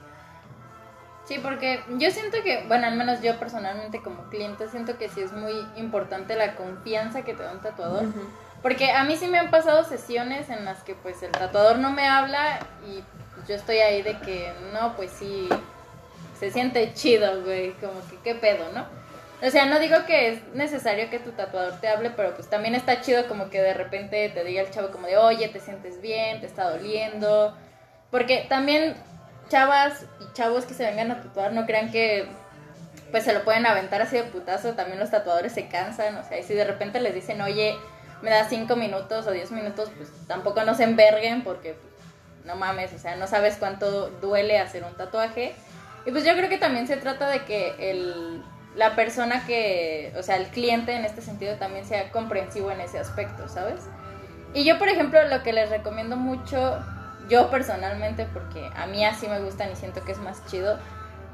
[1.27, 5.21] Sí, porque yo siento que, bueno, al menos yo personalmente como cliente siento que sí
[5.21, 8.05] es muy importante la confianza que te da un tatuador.
[8.61, 11.91] Porque a mí sí me han pasado sesiones en las que pues el tatuador no
[11.91, 13.03] me habla y
[13.47, 15.49] yo estoy ahí de que no, pues sí,
[16.39, 18.85] se siente chido, güey, como que qué pedo, ¿no?
[19.45, 22.73] O sea, no digo que es necesario que tu tatuador te hable, pero pues también
[22.73, 26.01] está chido como que de repente te diga el chavo como de, oye, te sientes
[26.01, 27.55] bien, te está doliendo.
[28.09, 28.95] Porque también
[29.49, 32.27] chavas y chavos que se vengan a tatuar no crean que
[33.11, 36.39] pues se lo pueden aventar así de putazo, también los tatuadores se cansan, o sea,
[36.39, 37.77] y si de repente les dicen, oye,
[38.21, 41.93] me da 5 minutos o 10 minutos, pues tampoco no se enverguen porque pues,
[42.45, 45.53] no mames, o sea, no sabes cuánto duele hacer un tatuaje.
[46.05, 48.43] Y pues yo creo que también se trata de que el,
[48.75, 52.99] la persona que, o sea, el cliente en este sentido también sea comprensivo en ese
[52.99, 53.81] aspecto, ¿sabes?
[54.53, 56.79] Y yo, por ejemplo, lo que les recomiendo mucho
[57.29, 60.77] yo personalmente, porque a mí así me gustan y siento que es más chido,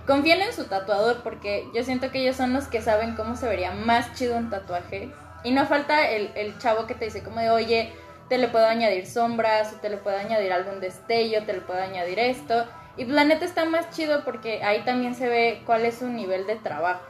[0.08, 3.47] confíen en su tatuador porque yo siento que ellos son los que saben cómo se
[3.47, 5.12] vería más chido un tatuaje.
[5.43, 7.93] Y no falta el, el chavo que te dice como de, oye,
[8.29, 11.82] te le puedo añadir sombras, o te le puedo añadir algún destello, te le puedo
[11.82, 12.65] añadir esto.
[12.95, 16.45] Y la neta está más chido porque ahí también se ve cuál es su nivel
[16.47, 17.03] de trabajo.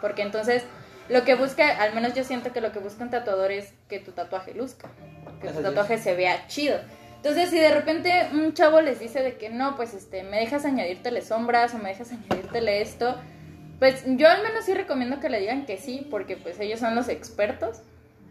[0.00, 0.64] Porque entonces
[1.08, 3.98] lo que busca, al menos yo siento que lo que busca un tatuador es que
[3.98, 4.88] tu tatuaje luzca,
[5.40, 6.78] que tu tatuaje se vea chido.
[7.18, 10.64] Entonces, si de repente un chavo les dice de que no, pues este, me dejas
[10.64, 13.16] añadírtele sombras o me dejas añadírtele esto,
[13.78, 16.94] pues yo al menos sí recomiendo que le digan que sí, porque pues ellos son
[16.94, 17.82] los expertos.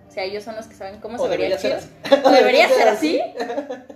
[0.07, 1.77] O sea, ellos son los que saben cómo se vería chido.
[2.23, 3.21] O debería ser así.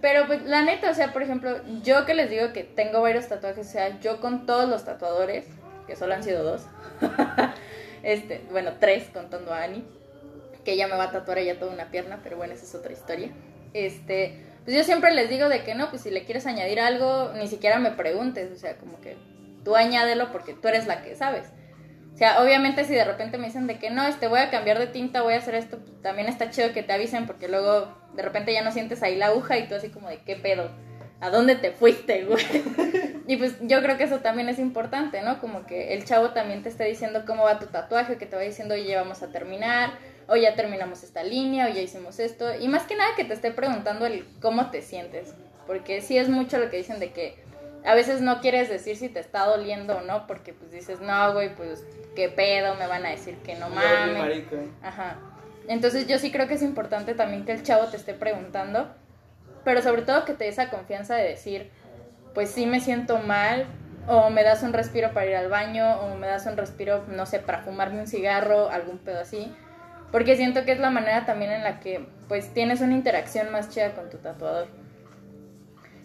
[0.02, 3.28] Pero pues la neta, o sea, por ejemplo, yo que les digo que tengo varios
[3.28, 5.46] tatuajes, o sea, yo con todos los tatuadores,
[5.88, 6.64] que solo han sido dos,
[8.04, 9.84] Este, bueno, tres contando a Ani,
[10.66, 12.92] que ella me va a tatuar ella toda una pierna, pero bueno, esa es otra
[12.92, 13.30] historia.
[13.74, 17.32] Este, pues yo siempre les digo de que no, pues si le quieres añadir algo,
[17.36, 19.18] ni siquiera me preguntes, o sea, como que
[19.64, 21.46] tú añádelo porque tú eres la que sabes.
[22.14, 24.78] O sea, obviamente si de repente me dicen de que no, este voy a cambiar
[24.78, 27.98] de tinta, voy a hacer esto, pues, también está chido que te avisen porque luego
[28.14, 30.70] de repente ya no sientes ahí la aguja y tú así como de qué pedo,
[31.22, 32.44] ¿a dónde te fuiste, güey?
[33.28, 35.40] y pues yo creo que eso también es importante, ¿no?
[35.40, 38.42] Como que el chavo también te esté diciendo cómo va tu tatuaje, que te va
[38.42, 39.92] diciendo, oye, vamos a terminar,
[40.32, 43.34] o ya terminamos esta línea, o ya hicimos esto, y más que nada que te
[43.34, 45.34] esté preguntando el cómo te sientes,
[45.68, 47.44] porque sí es mucho lo que dicen de que
[47.84, 51.34] a veces no quieres decir si te está doliendo o no, porque pues dices, no,
[51.34, 51.84] güey, pues
[52.16, 54.46] qué pedo, me van a decir que no mames.
[54.82, 55.18] Ajá.
[55.68, 58.90] Entonces yo sí creo que es importante también que el chavo te esté preguntando,
[59.66, 61.72] pero sobre todo que te dé esa confianza de decir,
[62.34, 63.66] pues sí me siento mal,
[64.08, 67.26] o me das un respiro para ir al baño, o me das un respiro, no
[67.26, 69.54] sé, para fumarme un cigarro, algún pedo así.
[70.12, 73.70] Porque siento que es la manera también en la que pues tienes una interacción más
[73.70, 74.68] chida con tu tatuador.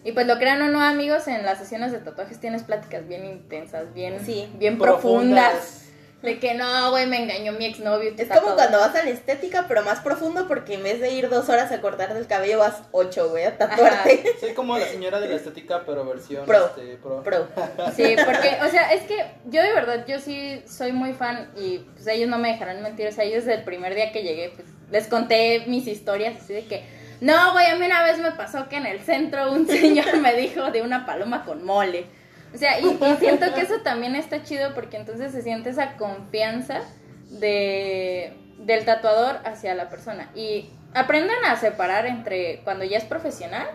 [0.03, 3.25] Y pues lo crean o no, amigos, en las sesiones de tatuajes tienes pláticas bien
[3.25, 4.49] intensas, bien, Sí.
[4.57, 5.51] bien Profundas.
[5.51, 5.86] profundas.
[6.21, 8.11] De que no, güey, me engañó mi exnovio.
[8.17, 11.29] Es como cuando vas a la estética, pero más profundo, porque en vez de ir
[11.29, 14.23] dos horas a cortarte el cabello, vas ocho, güey, a tatuarte.
[14.39, 16.65] Soy como la señora de la estética, pero versión Pro.
[16.65, 17.21] este, pro.
[17.21, 17.47] Pro.
[17.95, 21.79] Sí, porque, o sea, es que yo de verdad, yo sí soy muy fan y
[21.93, 23.07] pues ellos no me dejarán mentir.
[23.07, 26.53] O sea, yo desde el primer día que llegué, pues les conté mis historias así
[26.53, 26.83] de que,
[27.21, 30.33] no, güey, a mí una vez me pasó que en el centro un señor me
[30.33, 32.05] dijo de una paloma con mole.
[32.53, 36.81] O sea, y, siento que eso también está chido porque entonces se siente esa confianza
[37.29, 40.29] de, del tatuador hacia la persona.
[40.35, 43.67] Y aprendan a separar entre cuando ya es profesional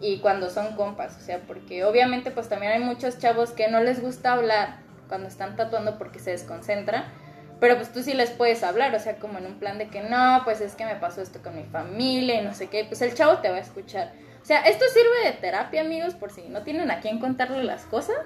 [0.00, 3.80] y cuando son compas, o sea, porque obviamente pues también hay muchos chavos que no
[3.80, 7.04] les gusta hablar cuando están tatuando porque se desconcentran,
[7.60, 10.00] pero pues tú sí les puedes hablar, o sea, como en un plan de que
[10.00, 13.02] no, pues es que me pasó esto con mi familia y no sé qué, pues
[13.02, 14.12] el chavo te va a escuchar.
[14.42, 17.84] O sea, esto sirve de terapia, amigos, por si no tienen a quién contarle las
[17.84, 18.16] cosas.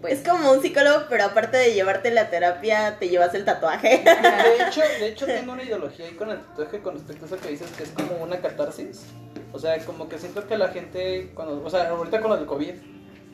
[0.00, 4.02] Pues Es como un psicólogo, pero aparte de llevarte la terapia, te llevas el tatuaje.
[4.04, 7.38] De hecho, de hecho tengo una ideología ahí con el tatuaje con respecto a eso
[7.38, 9.06] que dices que es como una catarsis.
[9.52, 12.46] O sea, como que siento que la gente, cuando, o sea, ahorita con lo del
[12.46, 12.74] COVID,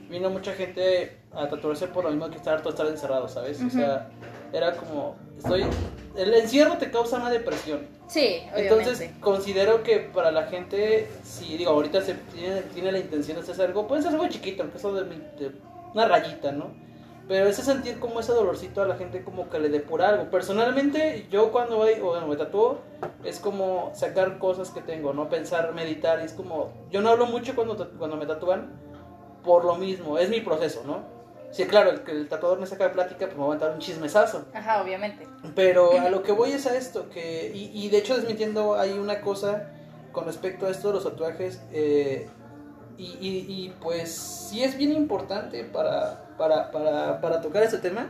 [0.08, 3.60] vino mucha gente a tatuarse por lo mismo que estar todo estar encerrado, ¿sabes?
[3.62, 4.10] O sea,
[4.52, 5.64] era como, estoy,
[6.16, 7.88] el encierro te causa una depresión.
[8.12, 8.68] Sí, obviamente.
[8.68, 13.50] Entonces considero que para la gente, si digo, ahorita se tiene, tiene la intención de
[13.50, 15.52] hacer algo, puede ser algo chiquito, aunque eso de, mi- de
[15.94, 16.74] una rayita, ¿no?
[17.26, 20.28] Pero ese sentir como ese dolorcito a la gente como que le depura algo.
[20.28, 22.80] Personalmente, yo cuando voy, o bueno, me tatúo,
[23.24, 27.24] es como sacar cosas que tengo, no pensar, meditar, y es como, yo no hablo
[27.26, 28.72] mucho cuando, cuando me tatúan
[29.42, 31.21] por lo mismo, es mi proceso, ¿no?
[31.52, 33.70] Sí, claro, el que el tatuador me saca de plática, pues me va a aventar
[33.72, 34.46] un chismesazo.
[34.54, 35.28] Ajá, obviamente.
[35.54, 38.92] Pero a lo que voy es a esto, que, y, y de hecho desmintiendo hay
[38.92, 39.68] una cosa
[40.12, 42.26] con respecto a esto de los tatuajes, eh,
[42.98, 48.08] y, y- y, pues sí es bien importante para, para, para, para tocar este tema,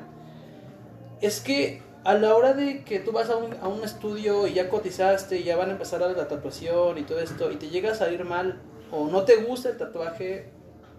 [1.20, 4.54] es que a la hora de que tú vas a un, a un estudio y
[4.54, 7.92] ya cotizaste y ya van a empezar la tatuación y todo esto, y te llega
[7.92, 10.50] a salir mal o no te gusta el tatuaje,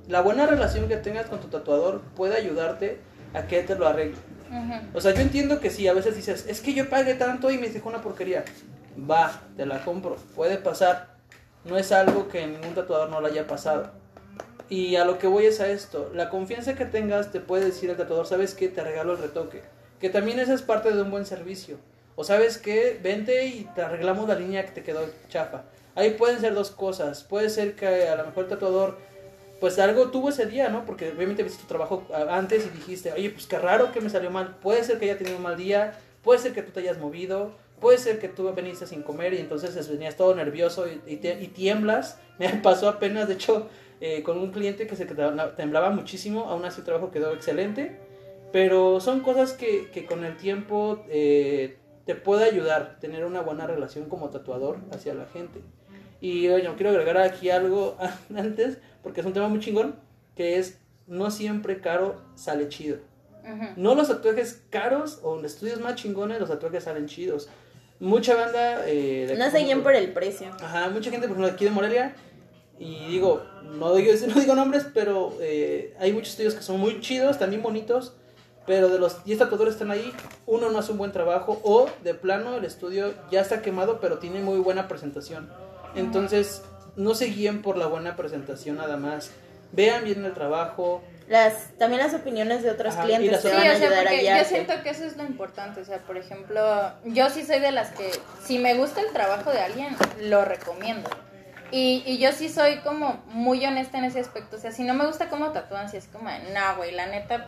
[0.08, 3.00] la buena relación que tengas con tu tatuador puede ayudarte
[3.34, 4.18] a que te lo arregle.
[4.94, 7.58] O sea, yo entiendo que si a veces dices, es que yo pagué tanto y
[7.58, 8.44] me dejó una porquería.
[9.10, 11.16] Va, te la compro, puede pasar.
[11.66, 13.92] No es algo que ningún tatuador no le haya pasado.
[14.70, 17.90] Y a lo que voy es a esto, la confianza que tengas te puede decir
[17.90, 18.68] el tatuador, ¿sabes qué?
[18.68, 19.62] Te regalo el retoque.
[20.00, 21.78] Que también esa es parte de un buen servicio.
[22.16, 25.64] O sabes qué, vente y te arreglamos la línea que te quedó chafa.
[25.96, 27.24] Ahí pueden ser dos cosas.
[27.24, 28.98] Puede ser que a lo mejor el tatuador
[29.64, 30.84] pues algo tuvo ese día, ¿no?
[30.84, 34.10] Porque obviamente viste tu trabajo a- antes y dijiste, oye, pues qué raro que me
[34.10, 34.58] salió mal.
[34.62, 37.54] Puede ser que haya tenido un mal día, puede ser que tú te hayas movido,
[37.80, 41.16] puede ser que tú veniste sin comer y entonces venías todo nervioso y,
[41.48, 42.20] tiemblas.
[42.40, 43.70] Me pasó apenas, de hecho,
[44.02, 47.98] eh, con un cliente que se temblaba muchísimo, aún así el trabajo quedó excelente.
[48.52, 53.66] Pero son cosas que, que con el tiempo eh, te puede ayudar, tener una buena
[53.66, 55.62] relación como tatuador hacia la gente.
[56.24, 57.98] Y bueno, quiero agregar aquí algo
[58.36, 59.96] antes, porque es un tema muy chingón,
[60.38, 62.98] que es no siempre caro sale chido.
[63.76, 67.50] No los tatuajes caros o en estudios más chingones, los tatuajes salen chidos.
[68.00, 68.88] Mucha banda...
[68.88, 70.48] Eh, de- No se guíen por el precio.
[70.62, 72.16] Ajá, mucha gente, por ejemplo, aquí de Morelia,
[72.80, 73.44] y digo,
[73.78, 77.62] no digo, no digo nombres, pero eh, hay muchos estudios que son muy chidos, también
[77.62, 78.16] bonitos,
[78.66, 80.14] pero de los 10 tatuadores que están ahí,
[80.46, 84.20] uno no hace un buen trabajo, o de plano el estudio ya está quemado, pero
[84.20, 85.50] tiene muy buena presentación.
[85.96, 86.64] Entonces,
[86.96, 89.32] no se guíen por la buena presentación nada más.
[89.72, 93.68] Vean bien el trabajo, las también las opiniones de otros Ajá, clientes te Sí, van
[93.68, 95.82] a o sea, ayudar a yo siento que eso es lo importante.
[95.82, 98.12] O sea, por ejemplo, yo sí soy de las que,
[98.46, 101.10] si me gusta el trabajo de alguien, lo recomiendo.
[101.72, 104.58] Y, y yo sí soy como muy honesta en ese aspecto.
[104.58, 107.48] O sea, si no me gusta cómo tatúan, si es como, no, güey, la neta,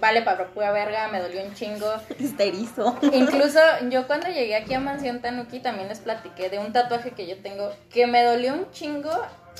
[0.00, 1.92] vale para pura verga, me dolió un chingo.
[2.18, 2.98] Está erizo.
[3.12, 7.26] Incluso yo cuando llegué aquí a Mansión Tanuki también les platiqué de un tatuaje que
[7.26, 9.10] yo tengo que me dolió un chingo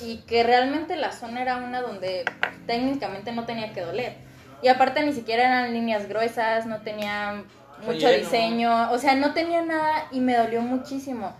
[0.01, 2.25] y que realmente la zona era una donde
[2.65, 4.13] técnicamente no tenía que doler.
[4.61, 7.43] Y aparte ni siquiera eran líneas gruesas, no tenía
[7.85, 11.35] mucho diseño, o sea, no tenía nada y me dolió muchísimo.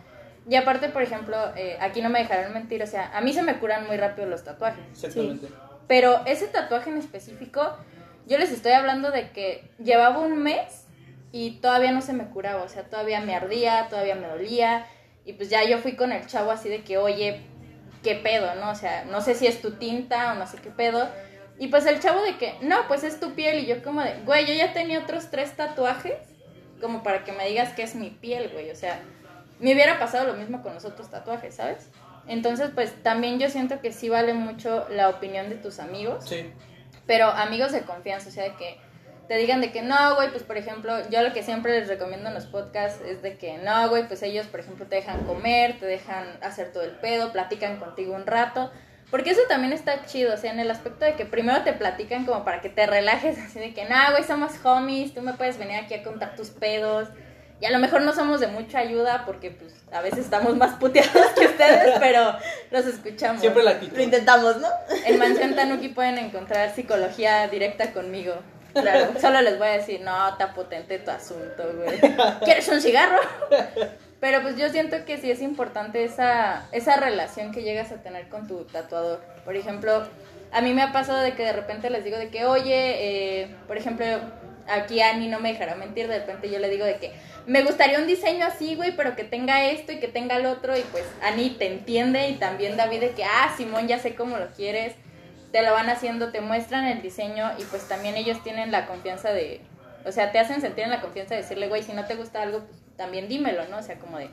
[0.49, 3.41] Y aparte, por ejemplo, eh, aquí no me dejaron mentir, o sea, a mí se
[3.41, 4.83] me curan muy rápido los tatuajes.
[4.91, 5.47] Exactamente.
[5.87, 7.75] Pero ese tatuaje en específico,
[8.27, 10.85] yo les estoy hablando de que llevaba un mes
[11.31, 14.85] y todavía no se me curaba, o sea, todavía me ardía, todavía me dolía.
[15.25, 17.41] Y pues ya yo fui con el chavo así de que, oye,
[18.03, 18.69] ¿qué pedo, no?
[18.71, 21.09] O sea, no sé si es tu tinta o no sé qué pedo.
[21.59, 23.59] Y pues el chavo de que, no, pues es tu piel.
[23.59, 26.15] Y yo como de, güey, yo ya tenía otros tres tatuajes,
[26.81, 28.69] como para que me digas que es mi piel, güey.
[28.71, 28.99] O sea,
[29.59, 31.89] me hubiera pasado lo mismo con los otros tatuajes, ¿sabes?
[32.27, 36.45] Entonces, pues también yo siento que sí vale mucho la opinión de tus amigos, Sí.
[37.07, 38.77] Pero amigos de confianza, o sea, de que
[39.27, 42.29] te digan de que no, güey, pues por ejemplo, yo lo que siempre les recomiendo
[42.29, 45.79] en los podcasts es de que no, güey, pues ellos, por ejemplo, te dejan comer,
[45.79, 48.71] te dejan hacer todo el pedo, platican contigo un rato,
[49.11, 52.25] porque eso también está chido, o sea, en el aspecto de que primero te platican
[52.25, 55.57] como para que te relajes, así de que no, güey, somos homies, tú me puedes
[55.57, 57.09] venir aquí a contar tus pedos.
[57.59, 60.75] Y a lo mejor no somos de mucha ayuda porque pues a veces estamos más
[60.75, 62.35] puteados que ustedes, pero
[62.71, 63.41] los escuchamos.
[63.41, 63.99] Siempre la Lo actitud.
[63.99, 64.67] intentamos, ¿no?
[65.05, 68.35] En Mansión Tanuki pueden encontrar psicología directa conmigo.
[68.73, 71.99] Claro, solo les voy a decir, no, está potente tu asunto, güey.
[72.43, 73.17] ¿Quieres un cigarro?
[74.19, 78.29] Pero pues yo siento que sí es importante esa, esa relación que llegas a tener
[78.29, 79.19] con tu tatuador.
[79.45, 80.07] Por ejemplo,
[80.51, 83.55] a mí me ha pasado de que de repente les digo de que, oye, eh,
[83.67, 84.05] por ejemplo,
[84.67, 87.11] aquí Ani no me dejará mentir, de repente yo le digo de que
[87.45, 90.77] me gustaría un diseño así, güey, pero que tenga esto y que tenga el otro.
[90.77, 94.37] Y pues Ani te entiende y también David de que, ah, Simón, ya sé cómo
[94.37, 94.93] lo quieres
[95.51, 99.31] te lo van haciendo, te muestran el diseño y pues también ellos tienen la confianza
[99.31, 99.61] de,
[100.05, 102.41] o sea, te hacen sentir en la confianza de decirle, güey, si no te gusta
[102.41, 103.77] algo, pues también dímelo, ¿no?
[103.77, 104.29] O sea, como de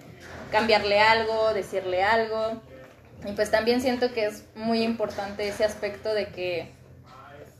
[0.50, 2.60] cambiarle algo, decirle algo.
[3.26, 6.68] Y pues también siento que es muy importante ese aspecto de que,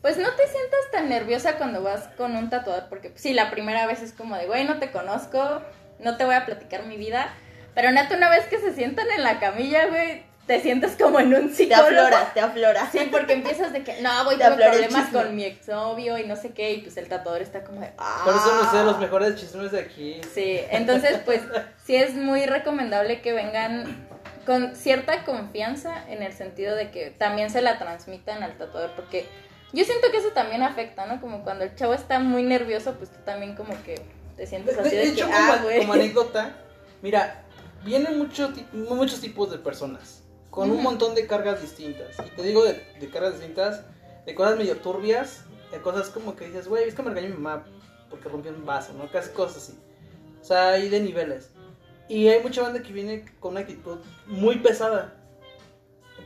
[0.05, 3.51] pues no te sientas tan nerviosa cuando vas con un tatuador, porque pues, sí, la
[3.51, 5.63] primera vez es como de, güey, no te conozco,
[5.99, 7.33] no te voy a platicar mi vida,
[7.75, 11.33] pero neta, una vez que se sientan en la camilla, güey, te sientes como en
[11.33, 11.87] un Te psicólogo.
[11.87, 12.87] aflora, te aflora.
[12.93, 16.37] Sí, porque empiezas de que, no, voy Te tengo problemas con mi exnovio y no
[16.37, 18.21] sé qué, y pues el tatuador está como de, ah.
[18.27, 20.21] Por eso no sé los mejores chismes de aquí.
[20.35, 21.41] Sí, entonces pues
[21.87, 24.07] sí es muy recomendable que vengan
[24.45, 29.25] con cierta confianza en el sentido de que también se la transmitan al tatuador, porque
[29.75, 31.21] yo siento que eso también afecta, ¿no?
[31.21, 34.01] Como cuando el chavo está muy nervioso, pues tú también como que
[34.37, 35.79] te sientes así de, de hecho, que, como, ah, güey.
[35.81, 36.57] como anécdota,
[37.03, 37.45] mira,
[37.85, 40.83] vienen mucho muchos tipos de personas con un Ujú.
[40.85, 42.17] montón de cargas distintas.
[42.25, 43.83] Y te digo de, de cargas distintas,
[44.25, 47.41] de cosas medio turbias, de cosas como que dices, güey, es que me regañó mi
[47.41, 47.65] mamá
[48.09, 49.11] porque rompió un vaso, ¿no?
[49.11, 49.79] Casi cosas así.
[50.41, 51.51] O sea, hay de niveles.
[52.09, 55.15] Y hay mucha banda que viene con una actitud muy pesada.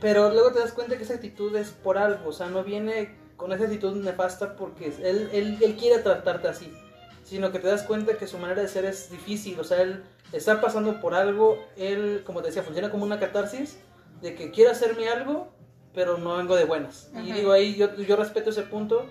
[0.01, 2.29] Pero luego te das cuenta que esa actitud es por algo.
[2.29, 6.71] O sea, no viene con esa actitud nefasta porque él, él, él quiere tratarte así.
[7.23, 9.57] Sino que te das cuenta que su manera de ser es difícil.
[9.59, 11.57] O sea, él está pasando por algo.
[11.77, 13.79] Él, como te decía, funciona como una catarsis.
[14.21, 15.47] De que quiere hacerme algo,
[15.93, 17.09] pero no vengo de buenas.
[17.23, 19.05] Y digo, ahí yo, yo respeto ese punto.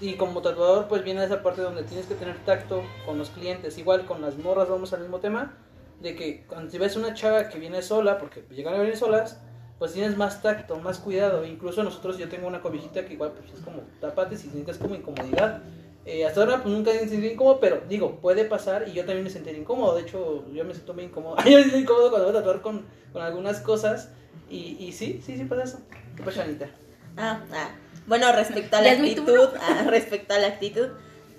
[0.00, 3.78] Y como tatuador, pues viene esa parte donde tienes que tener tacto con los clientes.
[3.78, 5.56] Igual con las morras, vamos al mismo tema.
[6.00, 9.40] De que cuando si ves una chava que viene sola, porque llegan a venir solas,
[9.78, 11.44] pues tienes más tacto, más cuidado.
[11.44, 14.94] Incluso nosotros, yo tengo una cobijita que igual pues es como tapate si sientes como
[14.94, 15.62] incomodidad.
[16.04, 19.24] Eh, hasta ahora pues nunca me sentí incómodo, pero digo, puede pasar y yo también
[19.24, 19.94] me sentiría incómodo.
[19.94, 21.36] De hecho, yo me siento muy incómodo.
[21.44, 24.10] yo me siento incómodo cuando voy a tatuar con, con algunas cosas.
[24.50, 25.78] Y, y sí, sí, sí pasa eso.
[26.16, 26.68] ¿Qué pasa, Anita?
[27.16, 27.70] Ah, ah.
[28.06, 30.88] Bueno, respecto a la ¿Ya es mi actitud, ah, respecto a la actitud,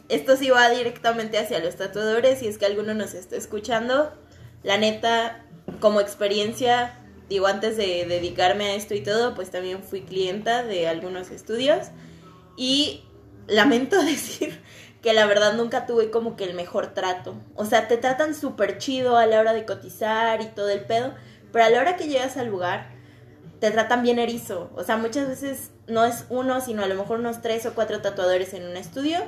[0.07, 2.39] esto sí va directamente hacia los tatuadores.
[2.39, 4.13] Si es que alguno nos está escuchando,
[4.61, 5.45] la neta,
[5.79, 6.98] como experiencia,
[7.29, 11.87] digo, antes de dedicarme a esto y todo, pues también fui clienta de algunos estudios.
[12.57, 13.03] Y
[13.47, 14.59] lamento decir
[15.01, 17.35] que la verdad nunca tuve como que el mejor trato.
[17.55, 21.13] O sea, te tratan súper chido a la hora de cotizar y todo el pedo,
[21.53, 22.89] pero a la hora que llegas al lugar,
[23.59, 24.69] te tratan bien erizo.
[24.75, 28.01] O sea, muchas veces no es uno, sino a lo mejor unos tres o cuatro
[28.01, 29.19] tatuadores en un estudio.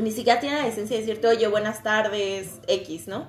[0.00, 3.28] Ni siquiera tienen la decencia de decirte, oye, buenas tardes, X, ¿no?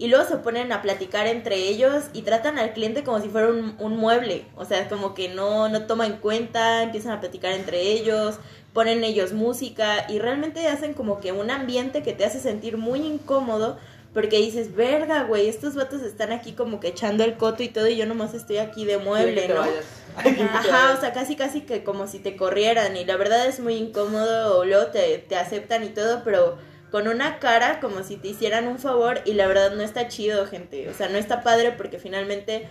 [0.00, 3.48] Y luego se ponen a platicar entre ellos y tratan al cliente como si fuera
[3.48, 7.52] un, un mueble, o sea, como que no, no toma en cuenta, empiezan a platicar
[7.52, 8.36] entre ellos,
[8.72, 13.00] ponen ellos música y realmente hacen como que un ambiente que te hace sentir muy
[13.00, 13.76] incómodo
[14.14, 17.86] porque dices, verga, güey, estos vatos están aquí como que echando el coto y todo
[17.86, 19.60] y yo nomás estoy aquí de mueble, ¿no?
[19.60, 23.74] Ajá, o sea, casi casi que como si te corrieran y la verdad es muy
[23.74, 26.56] incómodo, o luego te, te aceptan y todo, pero
[26.90, 30.46] con una cara como si te hicieran un favor y la verdad no está chido,
[30.46, 30.88] gente.
[30.88, 32.68] O sea, no está padre porque finalmente,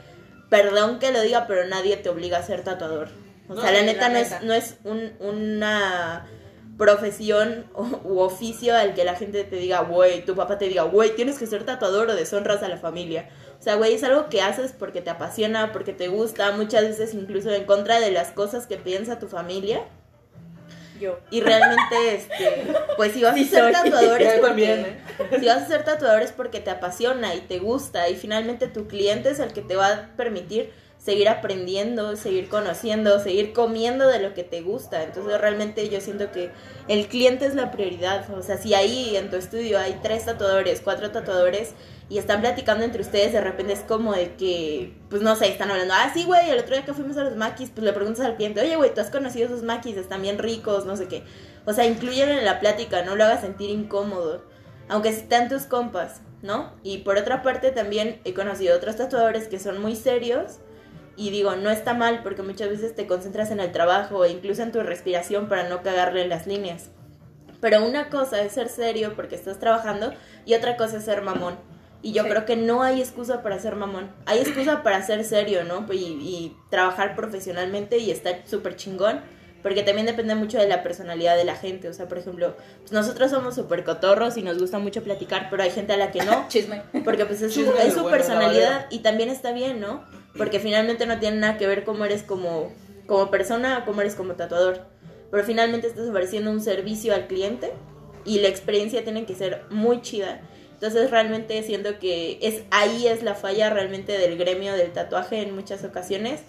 [0.50, 3.10] perdón que lo diga, pero nadie te obliga a ser tatuador.
[3.48, 4.38] O No, sea, la neta la no neta.
[4.38, 6.28] es, no es un, una
[6.78, 10.84] profesión o, u oficio al que la gente te diga, güey, tu papá te diga,
[10.84, 13.30] güey, tienes que ser tatuador o deshonras a la familia.
[13.60, 17.14] O sea, güey, es algo que haces porque te apasiona, porque te gusta, muchas veces
[17.14, 19.84] incluso en contra de las cosas que piensa tu familia.
[21.00, 21.20] Yo.
[21.32, 23.74] Y realmente, este, pues si vas Sí a ser soy.
[23.74, 25.40] tatuador es Yo porque, también, ¿eh?
[25.40, 28.88] si vas a ser tatuador es porque te apasiona y te gusta y finalmente tu
[28.88, 34.20] cliente es el que te va a permitir seguir aprendiendo, seguir conociendo, seguir comiendo de
[34.20, 35.02] lo que te gusta.
[35.02, 36.52] Entonces realmente yo siento que
[36.90, 38.30] el cliente es la prioridad.
[38.38, 41.74] O sea, si ahí en tu estudio hay tres tatuadores, cuatro tatuadores
[42.10, 45.72] y están platicando entre ustedes, de repente es como de que, pues no sé, están
[45.72, 48.26] hablando, ah, sí, güey, el otro día que fuimos a los maquis, pues le preguntas
[48.26, 49.96] al cliente, oye, güey, ¿tú has conocido esos maquis?
[49.96, 51.24] Están bien ricos, no sé qué.
[51.66, 54.44] O sea, incluyen en la plática, no lo hagas sentir incómodo,
[54.90, 56.74] aunque estén tus compas, ¿no?
[56.84, 60.60] Y por otra parte también he conocido otros tatuadores que son muy serios
[61.20, 64.64] y digo, no está mal porque muchas veces te concentras en el trabajo e incluso
[64.64, 66.90] en tu respiración para no cagarle las líneas.
[67.60, 70.14] Pero una cosa es ser serio porque estás trabajando
[70.46, 71.58] y otra cosa es ser mamón.
[72.02, 72.30] Y yo Sí.
[72.30, 74.10] creo que no hay excusa para ser mamón.
[74.26, 75.86] Hay excusa para ser serio, ¿no?
[75.92, 79.20] Y, y trabajar profesionalmente y estar súper chingón.
[79.62, 81.90] Porque también depende mucho de la personalidad de la gente.
[81.90, 85.64] O sea, por ejemplo, pues nosotros somos súper cotorros y nos gusta mucho platicar, pero
[85.64, 86.46] hay gente a la que no.
[86.50, 86.82] Chisme.
[87.04, 90.04] Porque pues es su, Chisme es del su bueno, personalidad y también está bien, ¿no?
[90.38, 92.72] Porque finalmente no tiene nada que ver cómo eres como,
[93.06, 94.86] como persona o cómo eres como tatuador.
[95.32, 97.74] Pero finalmente estás ofreciendo un servicio al cliente
[98.26, 100.42] y la experiencia tiene que ser muy chida.
[100.74, 105.54] Entonces realmente siento que es ahí es la falla realmente del gremio del tatuaje en
[105.54, 106.40] muchas ocasiones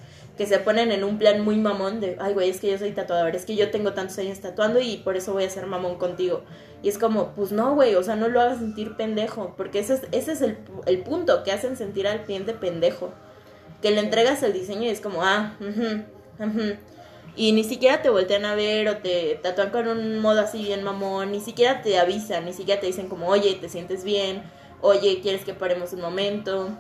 [0.41, 2.93] que se ponen en un plan muy mamón de, ay güey, es que yo soy
[2.93, 5.99] tatuador, es que yo tengo tantos años tatuando y por eso voy a ser mamón
[5.99, 6.45] contigo.
[6.83, 9.97] Y es como, pues no, güey, o sea, no lo hagas sentir pendejo, porque ese
[9.97, 13.13] es, ese es el, el punto, que hacen sentir al cliente pendejo.
[13.83, 15.59] Que le entregas el diseño y es como, ah.
[17.37, 20.83] Y ni siquiera te voltean a ver o te tatúan con un modo así bien
[20.83, 24.43] mamón, ni siquiera te avisan, ni siquiera te dicen como, oye, te sientes bien,
[24.81, 26.71] oye, ¿quieres que paremos un momento?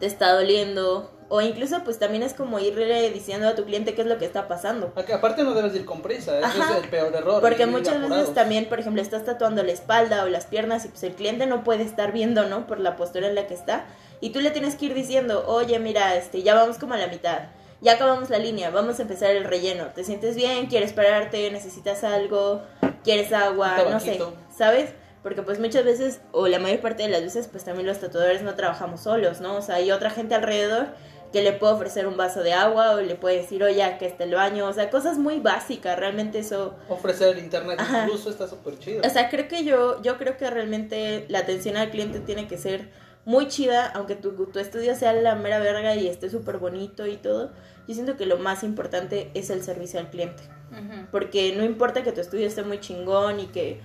[0.00, 1.16] ¿Te está doliendo?
[1.30, 4.24] O incluso pues también es como irle diciendo a tu cliente qué es lo que
[4.24, 4.92] está pasando.
[4.94, 6.76] Ac- Aparte no debes ir con prisa, Ajá.
[6.78, 7.42] es el peor error.
[7.42, 8.18] Porque muchas apurados.
[8.18, 11.44] veces también, por ejemplo, estás tatuando la espalda o las piernas y pues el cliente
[11.46, 12.66] no puede estar viendo, ¿no?
[12.66, 13.84] Por la postura en la que está.
[14.20, 17.08] Y tú le tienes que ir diciendo, oye, mira, este, ya vamos como a la
[17.08, 17.40] mitad.
[17.82, 19.84] Ya acabamos la línea, vamos a empezar el relleno.
[19.94, 20.66] ¿Te sientes bien?
[20.66, 21.50] ¿Quieres pararte?
[21.50, 22.62] ¿Necesitas algo?
[23.04, 23.76] ¿Quieres agua?
[23.90, 24.18] No sé.
[24.56, 24.90] ¿sabes?
[25.22, 28.42] Porque pues muchas veces, o la mayor parte de las veces, pues también los tatuadores
[28.42, 29.56] no trabajamos solos, ¿no?
[29.56, 30.86] O sea, hay otra gente alrededor
[31.32, 34.24] que le puede ofrecer un vaso de agua o le puede decir, oye, que está
[34.24, 34.66] el baño.
[34.66, 36.76] O sea, cosas muy básicas, realmente eso...
[36.88, 38.04] Ofrecer el internet Ajá.
[38.04, 39.02] incluso está súper chido.
[39.04, 42.56] O sea, creo que yo, yo creo que realmente la atención al cliente tiene que
[42.56, 42.90] ser
[43.24, 47.18] muy chida, aunque tu, tu estudio sea la mera verga y esté súper bonito y
[47.18, 47.52] todo.
[47.86, 50.42] Yo siento que lo más importante es el servicio al cliente.
[51.10, 53.80] Porque no importa que tu estudio esté muy chingón y que,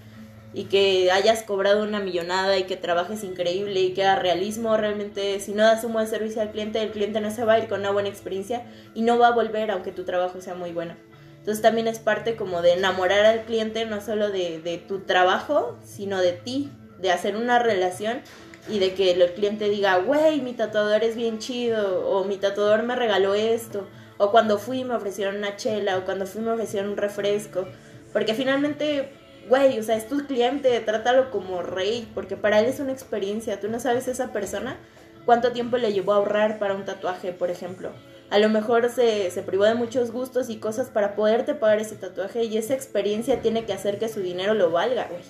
[0.54, 5.40] y que hayas cobrado una millonada y que trabajes increíble y que haga realismo, realmente
[5.40, 7.68] si no das un buen servicio al cliente, el cliente no se va a ir
[7.68, 10.96] con una buena experiencia y no va a volver aunque tu trabajo sea muy bueno.
[11.40, 15.78] Entonces también es parte como de enamorar al cliente, no solo de, de tu trabajo,
[15.84, 18.22] sino de ti, de hacer una relación
[18.70, 22.84] y de que el cliente diga, güey, mi tatuador es bien chido, o mi tatuador
[22.84, 23.88] me regaló esto,
[24.18, 27.68] o cuando fui me ofrecieron una chela, o cuando fui me ofrecieron un refresco,
[28.14, 29.10] porque finalmente,
[29.50, 33.60] güey, o sea, es tu cliente, trátalo como rey, porque para él es una experiencia,
[33.60, 34.78] tú no sabes esa persona
[35.26, 37.92] cuánto tiempo le llevó a ahorrar para un tatuaje, por ejemplo.
[38.30, 41.96] A lo mejor se, se privó de muchos gustos y cosas para poderte pagar ese
[41.96, 45.22] tatuaje y esa experiencia tiene que hacer que su dinero lo valga, güey.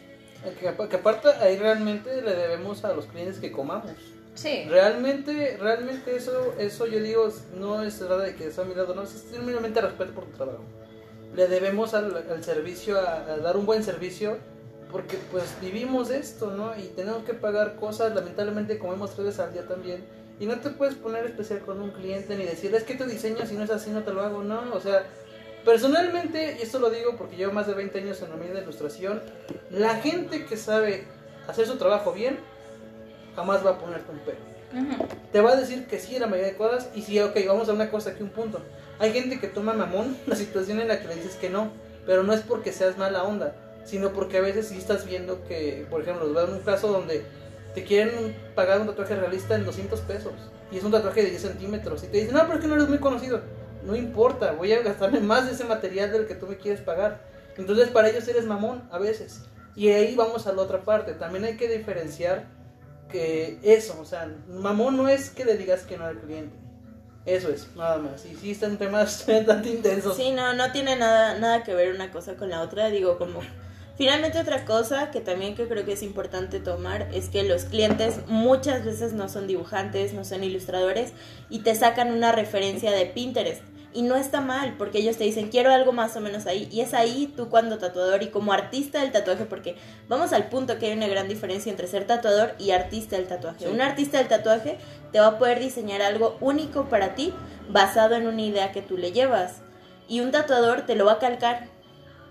[0.60, 3.92] Que, apa- que aparte ahí realmente le debemos a los clientes que comamos.
[4.36, 4.66] Sí.
[4.70, 9.04] Realmente, realmente eso, eso yo digo, no es nada de que sea mi lado, no,
[9.04, 10.64] es simplemente respeto por tu trabajo.
[11.36, 14.38] Le debemos al, al servicio, a, a dar un buen servicio,
[14.92, 16.78] porque pues vivimos esto, ¿no?
[16.78, 20.06] Y tenemos que pagar cosas, lamentablemente comemos tres veces al día también.
[20.40, 23.46] Y no te puedes poner especial con un cliente ni decirle, es que tu diseño
[23.46, 25.04] si no es así no te lo hago, no, o sea...
[25.66, 28.64] Personalmente, y esto lo digo porque llevo más de 20 años en la media de
[28.64, 29.22] ilustración,
[29.70, 31.06] la gente que sabe
[31.48, 32.38] hacer su trabajo bien
[33.34, 34.38] jamás va a ponerte un pero.
[34.74, 35.08] Ujú.
[35.32, 37.74] Te va a decir que sí la mayoría de cosas y sí, ok, vamos a
[37.74, 38.60] una cosa aquí, un punto.
[39.04, 41.74] Hay gente que toma mamón la situación en la que le dices que no,
[42.06, 45.86] pero no es porque seas mala onda, sino porque a veces sí estás viendo que,
[45.90, 47.26] por ejemplo, les voy a dar un caso donde
[47.76, 50.32] te quieren pagar un tatuaje realista en 200 pesos
[50.72, 52.76] y es un tatuaje de 10 centímetros y te dicen, no, pero es que no
[52.76, 53.42] eres muy conocido.
[53.84, 57.26] No importa, voy a gastarme más de ese material del que tú me quieres pagar.
[57.58, 59.42] Entonces para ellos eres mamón a veces.
[59.76, 61.12] Y ahí vamos a la otra parte.
[61.12, 62.46] También hay que diferenciar
[63.10, 66.63] que eso, o sea, mamón no es que le digas que no al cliente.
[67.26, 68.26] Eso es, nada más.
[68.26, 70.16] Y sí están temas bastante intensos.
[70.18, 72.90] Sí, no, no tiene nada, nada que ver una cosa con la otra.
[72.90, 73.42] Digo, como.
[73.96, 78.22] Finalmente, otra cosa que también que creo que es importante tomar es que los clientes
[78.26, 81.14] muchas veces no son dibujantes, no son ilustradores
[81.50, 83.62] y te sacan una referencia de Pinterest.
[83.94, 86.68] Y no está mal, porque ellos te dicen, quiero algo más o menos ahí.
[86.72, 89.76] Y es ahí tú cuando tatuador y como artista del tatuaje, porque
[90.08, 93.66] vamos al punto que hay una gran diferencia entre ser tatuador y artista del tatuaje.
[93.66, 93.72] Sí.
[93.72, 94.78] Un artista del tatuaje
[95.12, 97.34] te va a poder diseñar algo único para ti
[97.70, 99.62] basado en una idea que tú le llevas.
[100.08, 101.68] Y un tatuador te lo va a calcar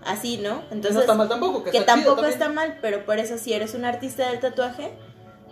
[0.05, 0.61] así, ¿no?
[0.71, 3.53] Entonces, no está mal tampoco, que, que está tampoco está mal, pero por eso si
[3.53, 4.91] eres un artista del tatuaje,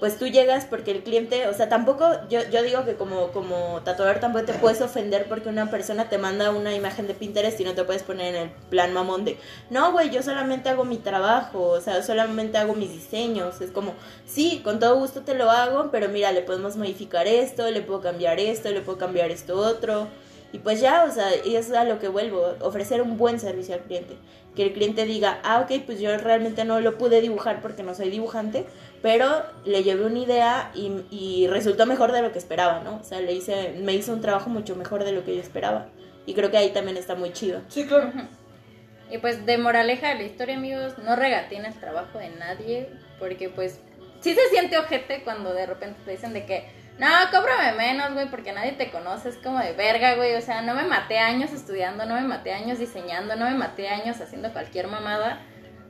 [0.02, 3.82] pues tú llegas porque el cliente, o sea, tampoco, yo, yo digo que como, como
[3.84, 7.66] tatuador tampoco te puedes ofender porque una persona te manda una imagen de Pinterest y
[7.66, 9.38] no te puedes poner en el plan mamón de,
[9.70, 13.94] no, güey, yo solamente hago mi trabajo, o sea, solamente hago mis diseños, es como,
[14.26, 18.02] sí, con todo gusto te lo hago, pero mira, le podemos modificar esto, le puedo
[18.02, 20.08] cambiar esto, le puedo cambiar esto otro.
[20.52, 23.76] Y pues ya, o sea, y es a lo que vuelvo, ofrecer un buen servicio
[23.76, 24.18] al cliente.
[24.56, 27.96] Que el cliente diga, ah, ok, pues yo realmente no lo pude dibujar porque no
[27.96, 28.66] soy dibujante,
[29.02, 32.98] pero le llevé una idea y, y resultó mejor de lo que esperaba, ¿no?
[32.98, 35.88] O sea, le hice, me hizo un trabajo mucho mejor de lo que yo esperaba.
[36.26, 37.62] Y creo que ahí también está muy chido.
[37.70, 38.12] Sí, claro.
[39.12, 42.90] Y pues de moraleja de la historia, amigos, no regateen el trabajo de nadie,
[43.20, 43.80] porque pues
[44.22, 46.66] sí se siente ojete cuando de repente te dicen de que,
[47.02, 50.62] no, cóbrame menos, güey, porque nadie te conoce, es como de verga, güey, o sea,
[50.62, 54.54] no me maté años estudiando, no me maté años diseñando, no me maté años haciendo
[54.54, 55.40] cualquier mamada,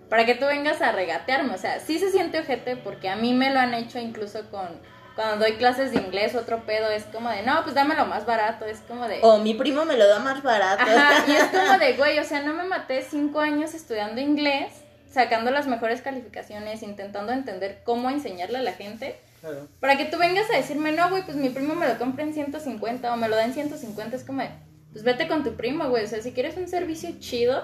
[0.09, 3.34] para que tú vengas a regatearme, o sea, sí se siente ojete porque a mí
[3.34, 4.70] me lo han hecho incluso con...
[5.14, 8.64] Cuando doy clases de inglés, otro pedo es como de, no, pues dámelo más barato,
[8.64, 9.20] es como de...
[9.22, 10.84] O mi primo me lo da más barato.
[10.84, 14.72] Ajá, y es como de, güey, o sea, no me maté cinco años estudiando inglés,
[15.12, 19.67] sacando las mejores calificaciones, intentando entender cómo enseñarle a la gente, claro.
[19.79, 22.33] para que tú vengas a decirme, no, güey, pues mi primo me lo compra en
[22.33, 24.43] 150 o me lo da en 150, es como
[24.91, 27.63] pues vete con tu primo, güey, o sea, si quieres un servicio chido,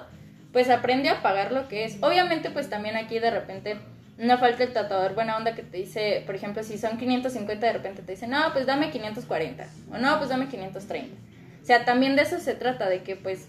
[0.53, 1.97] pues aprende a pagar lo que es.
[2.01, 3.77] Obviamente, pues también aquí de repente
[4.17, 7.73] no falta el tatuador buena onda que te dice, por ejemplo, si son 550, de
[7.73, 11.15] repente te dice, no, pues dame 540, o no, pues dame 530.
[11.61, 13.47] O sea, también de eso se trata, de que pues,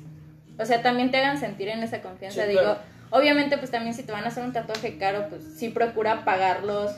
[0.58, 2.42] o sea, también te hagan sentir en esa confianza.
[2.42, 2.80] Sí, Digo, claro.
[3.10, 6.96] obviamente pues también si te van a hacer un tatuaje caro, pues sí procura pagarlos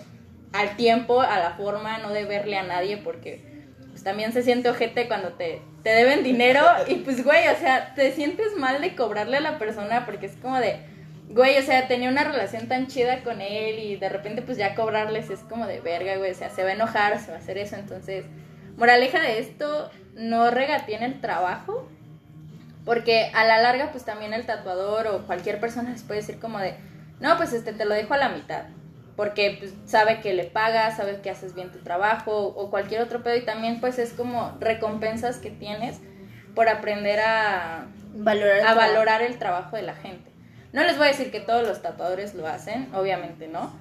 [0.53, 3.51] al tiempo, a la forma, no deberle a nadie, porque
[3.90, 7.94] pues también se siente ojete cuando te, te deben dinero y pues güey, o sea,
[7.94, 10.80] te sientes mal de cobrarle a la persona porque es como de,
[11.28, 14.74] güey, o sea, tenía una relación tan chida con él y de repente pues ya
[14.74, 17.40] cobrarles es como de verga, güey, o sea, se va a enojar, se va a
[17.40, 18.24] hacer eso, entonces,
[18.76, 21.88] moraleja de esto, no regateen el trabajo,
[22.84, 26.59] porque a la larga pues también el tatuador o cualquier persona les puede decir como
[26.59, 26.74] de,
[27.20, 28.64] no, pues este te lo dejo a la mitad,
[29.20, 33.22] porque pues, sabe que le pagas, sabe que haces bien tu trabajo o cualquier otro
[33.22, 36.00] pedo y también pues es como recompensas que tienes
[36.54, 38.80] por aprender a, Valorar el a trabajo.
[38.80, 40.30] valorar el trabajo de la gente.
[40.72, 43.78] No les voy a decir que todos los tatuadores lo hacen, obviamente no.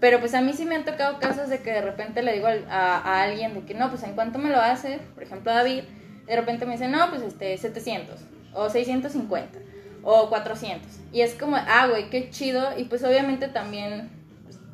[0.00, 2.48] Pero pues a mí sí me han tocado casos de que de repente le digo
[2.48, 5.84] a, a alguien de que no, pues en cuánto me lo hace, por ejemplo David,
[6.26, 8.18] de repente me dice, no, pues este, 700
[8.52, 9.60] o 650
[10.02, 10.88] o 400.
[11.12, 12.76] Y es como, ah, güey, qué chido.
[12.76, 14.21] Y pues obviamente también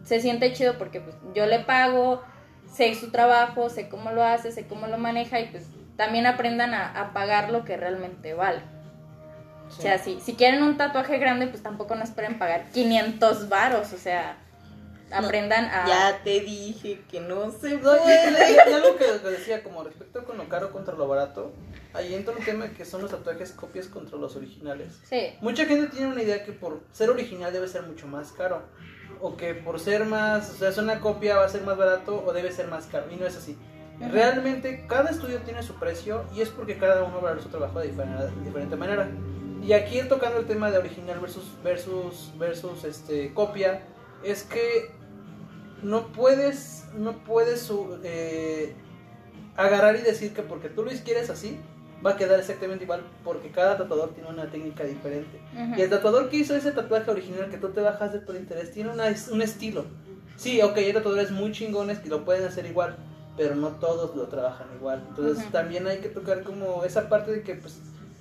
[0.09, 2.23] se siente chido porque pues yo le pago,
[2.73, 5.65] sé su trabajo, sé cómo lo hace, sé cómo lo maneja y pues
[5.97, 8.61] también aprendan a, a pagar lo que realmente vale.
[9.69, 13.93] O sea, si, si quieren un tatuaje grande, pues tampoco no esperen pagar 500 varos,
[13.93, 14.39] o sea,
[15.13, 15.87] aprendan a...
[15.87, 18.55] Ya te dije que no se puede.
[18.55, 21.53] y- algo que que decía, como respecto con lo caro contra lo barato,
[21.93, 25.01] ahí entra un tema que son los tatuajes copias contra los originales.
[25.05, 28.63] Sí, Mucha gente tiene una idea que por ser original debe ser mucho más caro.
[29.21, 32.25] O que por ser más, o sea, es una copia va a ser más barato
[32.25, 33.07] o debe ser más caro.
[33.11, 33.57] Y no es así.
[34.01, 37.89] Realmente cada estudio tiene su precio y es porque cada uno valora su trabajo de
[37.89, 39.09] diferente, de diferente manera.
[39.63, 43.83] Y aquí tocando el tema de original versus versus versus este copia
[44.23, 44.93] es que
[45.83, 47.71] no puedes no puedes
[48.05, 48.75] eh,
[49.57, 51.59] agarrar y decir que porque tú lo quieres así
[52.05, 55.41] va a quedar exactamente igual porque cada tatuador tiene una técnica diferente.
[55.53, 55.75] ujú.
[55.79, 58.71] Y el tatuador que hizo ese tatuaje original que tú te bajas de por interés
[58.73, 59.85] tiene una- un estilo.
[60.37, 62.97] Sí, ok, hay tatuadores muy chingones que lo pueden hacer igual,
[63.37, 65.05] pero no todos lo trabajan igual.
[65.09, 65.53] Entonces Ujú.
[65.53, 67.79] también hay que tocar como esa parte de que, pues,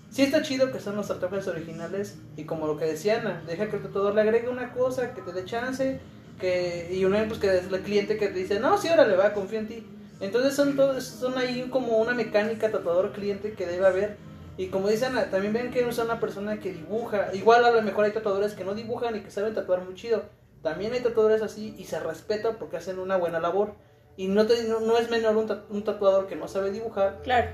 [0.09, 3.69] sí está chido que son los tatuajes originales y como lo que decía Ana, deja
[3.69, 5.99] que el tatuador le agregue una cosa, que te dé chance,
[6.39, 9.33] que y una pues que es el cliente que te dice, no, sí, órale, va,
[9.33, 9.85] confío en ti.
[10.19, 14.17] Entonces son todos, son ahí como una mecánica tatuador-cliente que debe haber.
[14.57, 17.29] Y como dicen, también ven que usa una persona que dibuja.
[17.33, 20.23] Igual a lo mejor hay tatuadores que no dibujan y que saben tatuar muy chido.
[20.63, 23.75] También hay tatuadores así y se respeta porque hacen una buena labor.
[24.19, 27.51] Y no, te, no, no es menor un, un tatuador que no sabe dibujar, Claro,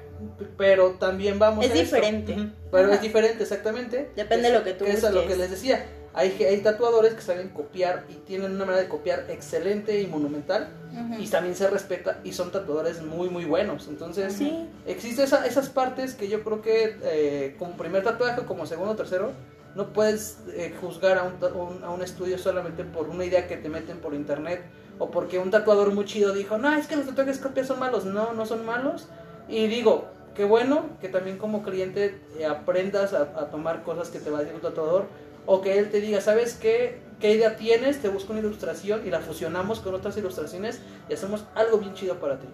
[0.57, 2.37] pero también vamos Es a diferente.
[2.71, 2.95] Pero Ajá.
[2.95, 4.11] es diferente, exactamente.
[4.15, 5.85] Depende de lo que tú Es a lo que les decía.
[6.15, 10.69] Hay, hay tatuadores que saben copiar y tienen una manera de copiar excelente y monumental.
[10.91, 11.21] Ujú.
[11.21, 13.87] Y también se respeta y son tatuadores muy, muy buenos.
[13.87, 14.69] Entonces, sí.
[14.85, 18.95] existe esa- esas partes que yo creo que eh, como primer tatuaje como segundo o
[18.95, 19.31] tercero,
[19.75, 23.57] no puedes eh, juzgar a un, un- a un estudio solamente por una idea que
[23.57, 24.61] te meten por internet
[24.99, 28.05] o porque un tatuador muy chido dijo, no, es que los tatuajes copias son malos.
[28.05, 29.07] No, no son malos.
[29.49, 30.05] Y digo,
[30.35, 34.37] qué bueno que también como cliente eh, aprendas a, a tomar cosas que te va
[34.37, 35.05] a decir un tatuador
[35.45, 36.99] o que él te diga, ¿sabes qué?
[37.19, 38.01] ¿Qué idea tienes?
[38.01, 40.79] Te busco una ilustración y la fusionamos con otras ilustraciones
[41.09, 42.47] y hacemos algo bien chido para ti.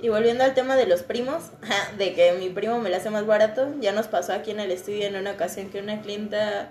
[0.00, 1.44] Y volviendo al tema de los primos,
[1.98, 4.72] de que mi primo me lo hace más barato, ya nos pasó aquí en el
[4.72, 6.70] estudio en una ocasión que una clienta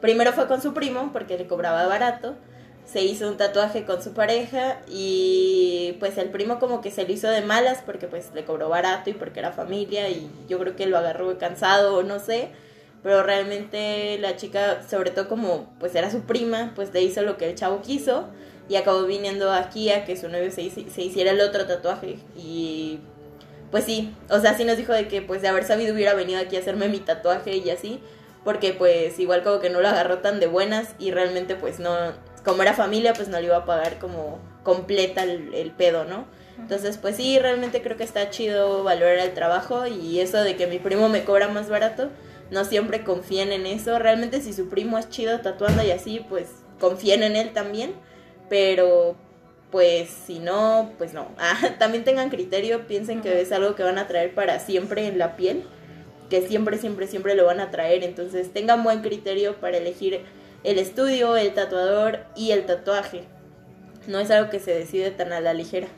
[0.00, 2.36] primero fue con su primo porque le cobraba barato,
[2.84, 7.12] se hizo un tatuaje con su pareja y pues el primo como que se lo
[7.12, 10.74] hizo de malas porque pues le cobró barato y porque era familia y yo creo
[10.74, 12.50] que lo agarró cansado o no sé,
[13.02, 17.36] pero realmente la chica, sobre todo como pues era su prima, pues le hizo lo
[17.36, 18.28] que el chavo quiso
[18.68, 22.18] y acabó viniendo aquí a que su novio se, hici- se hiciera el otro tatuaje
[22.36, 22.98] y
[23.70, 26.40] pues sí, o sea, sí nos dijo de que pues de haber sabido hubiera venido
[26.40, 28.00] aquí a hacerme mi tatuaje y así,
[28.44, 31.94] porque pues igual como que no lo agarró tan de buenas y realmente pues no,
[32.44, 36.26] como era familia pues no le iba a pagar como completa el, el pedo, ¿no?
[36.58, 40.66] Entonces pues sí, realmente creo que está chido valorar el trabajo y eso de que
[40.66, 42.08] mi primo me cobra más barato,
[42.50, 46.48] no siempre confíen en eso, realmente si su primo es chido tatuando y así pues
[46.80, 47.92] confíen en él también,
[48.48, 49.16] pero
[49.70, 51.28] pues si no, pues no.
[51.38, 55.18] Ah, también tengan criterio, piensen que es algo que van a traer para siempre en
[55.18, 55.64] la piel,
[56.30, 58.04] que siempre, siempre, siempre lo van a traer.
[58.04, 60.22] Entonces tengan buen criterio para elegir
[60.64, 63.24] el estudio, el tatuador y el tatuaje.
[64.06, 65.88] No es algo que se decide tan a la ligera.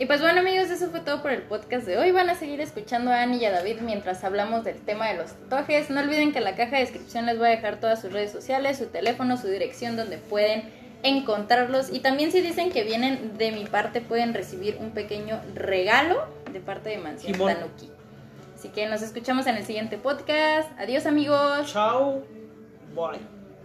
[0.00, 2.12] Y pues bueno amigos, eso fue todo por el podcast de hoy.
[2.12, 5.32] Van a seguir escuchando a Ani y a David mientras hablamos del tema de los
[5.32, 5.90] tatuajes.
[5.90, 8.30] No olviden que en la caja de descripción les voy a dejar todas sus redes
[8.30, 10.70] sociales, su teléfono, su dirección donde pueden
[11.02, 11.92] encontrarlos.
[11.92, 16.60] Y también si dicen que vienen de mi parte pueden recibir un pequeño regalo de
[16.60, 17.54] parte de Mansión Simón.
[17.54, 17.90] Tanuki.
[18.54, 20.70] Así que nos escuchamos en el siguiente podcast.
[20.78, 21.72] Adiós amigos.
[21.72, 22.22] Chao.
[22.94, 23.37] Bye.